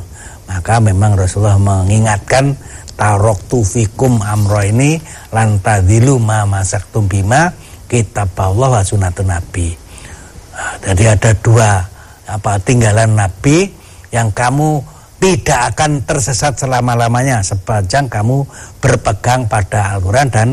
Maka 0.49 0.81
memang 0.81 1.13
Rasulullah 1.13 1.61
mengingatkan 1.61 2.57
tarok 2.97 3.53
tufikum 3.53 4.25
amro 4.25 4.65
ini 4.65 4.97
lantadilu 5.29 6.17
ma 6.17 6.49
masaktum 6.49 7.05
bima 7.05 7.53
kitab 7.85 8.33
Allah 8.41 8.81
wa 8.81 8.83
sunatun 8.83 9.29
nabi. 9.29 9.77
Nah, 10.57 10.73
jadi 10.81 11.21
ada 11.21 11.37
dua 11.37 11.85
apa 12.25 12.57
tinggalan 12.65 13.13
nabi 13.13 13.69
yang 14.09 14.33
kamu 14.33 14.81
tidak 15.21 15.77
akan 15.77 16.01
tersesat 16.09 16.57
selama-lamanya 16.57 17.45
sepanjang 17.45 18.09
kamu 18.09 18.49
berpegang 18.81 19.45
pada 19.53 19.93
Al-Quran 19.97 20.29
dan 20.33 20.49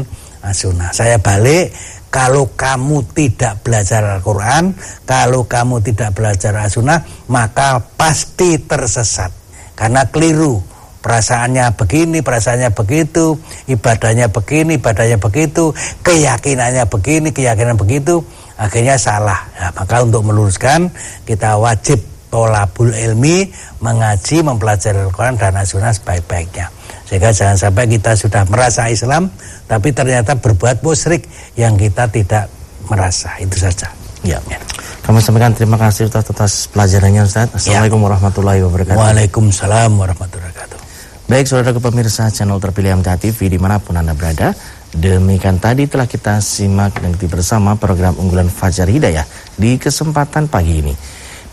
Sunnah. 0.52 0.92
Saya 0.92 1.16
balik, 1.24 1.72
kalau 2.14 2.54
kamu 2.54 3.10
tidak 3.18 3.66
belajar 3.66 4.06
Al-Quran, 4.06 4.78
kalau 5.08 5.50
kamu 5.50 5.82
tidak 5.82 6.14
belajar 6.14 6.54
As-Sunnah, 6.62 7.02
maka 7.26 7.82
pasti 7.98 8.62
tersesat. 8.62 9.34
Karena 9.74 10.06
keliru. 10.06 10.62
Perasaannya 11.04 11.76
begini, 11.76 12.24
perasaannya 12.24 12.72
begitu, 12.72 13.36
ibadahnya 13.68 14.32
begini, 14.32 14.80
ibadahnya 14.80 15.20
begitu, 15.20 15.76
keyakinannya 16.00 16.88
begini, 16.88 17.36
keyakinan 17.36 17.76
begitu, 17.76 18.24
akhirnya 18.56 18.96
salah. 18.96 19.52
Nah, 19.60 19.76
maka 19.76 20.00
untuk 20.00 20.24
meluruskan, 20.24 20.96
kita 21.28 21.60
wajib 21.60 22.00
tolabul 22.32 22.96
ilmi 22.96 23.52
mengaji 23.84 24.48
mempelajari 24.48 25.04
Al-Quran 25.04 25.36
dan 25.36 25.60
As-Sunnah 25.60 25.92
sebaik-baiknya 25.92 26.83
sehingga 27.14 27.30
jangan 27.30 27.54
sampai 27.62 27.86
kita 27.86 28.18
sudah 28.18 28.42
merasa 28.50 28.90
Islam 28.90 29.30
tapi 29.70 29.94
ternyata 29.94 30.34
berbuat 30.34 30.82
musyrik 30.82 31.30
yang 31.54 31.78
kita 31.78 32.10
tidak 32.10 32.50
merasa 32.90 33.38
itu 33.38 33.54
saja 33.54 33.94
ya, 34.26 34.42
ya. 34.50 34.58
Kami 35.06 35.22
sampaikan 35.22 35.54
terima 35.54 35.78
kasih 35.78 36.10
Ustaz 36.10 36.32
atas 36.32 36.66
pelajarannya 36.72 37.28
Ustaz. 37.28 37.52
Ya. 37.54 37.60
Assalamualaikum 37.60 38.02
ya. 38.02 38.06
warahmatullahi 38.08 38.60
wabarakatuh. 38.66 38.98
Waalaikumsalam 38.98 39.92
warahmatullahi 39.94 40.50
wabarakatuh. 40.50 40.80
Baik 41.28 41.46
saudara 41.46 41.76
pemirsa 41.76 42.32
channel 42.32 42.56
terpilih 42.58 43.04
MTA 43.04 43.20
TV 43.20 43.52
di 43.52 43.60
mana 43.60 43.84
pun 43.84 44.00
Anda 44.00 44.16
berada. 44.16 44.56
Demikian 44.96 45.60
tadi 45.60 45.92
telah 45.92 46.08
kita 46.08 46.40
simak 46.40 47.04
dan 47.04 47.14
bersama 47.20 47.76
program 47.76 48.16
unggulan 48.16 48.48
Fajar 48.48 48.88
Hidayah 48.88 49.28
di 49.60 49.76
kesempatan 49.76 50.48
pagi 50.48 50.82
ini. 50.82 50.96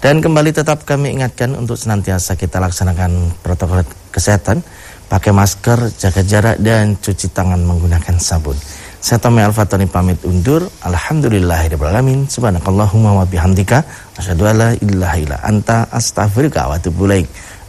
Dan 0.01 0.25
kembali 0.25 0.57
tetap 0.57 0.89
kami 0.89 1.13
ingatkan 1.13 1.53
untuk 1.53 1.77
senantiasa 1.77 2.33
kita 2.39 2.57
laksanakan 2.57 3.37
protokol 3.45 3.85
kesehatan, 4.09 4.65
pakai 5.11 5.35
masker, 5.35 5.91
jaga 5.99 6.23
jarak 6.23 6.57
dan 6.63 6.95
cuci 6.95 7.35
tangan 7.35 7.59
menggunakan 7.67 8.17
sabun. 8.23 8.55
Saya 9.01 9.19
Tommy 9.19 9.43
Al-Fatani 9.43 9.91
pamit 9.91 10.23
undur. 10.23 10.71
Alhamdulillahirrahmanirrahim. 10.87 12.31
Subhanakallahumma 12.31 13.19
wa 13.19 13.25
bihamdika. 13.27 13.83
Asyadu 14.15 14.47
ala 14.47 14.77
ilaha 14.79 15.41
anta 15.43 15.89
astaghfirullah 15.91 16.71
wa 16.71 16.79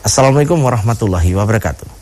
Assalamualaikum 0.02 0.60
warahmatullahi 0.60 1.32
wabarakatuh. 1.34 1.92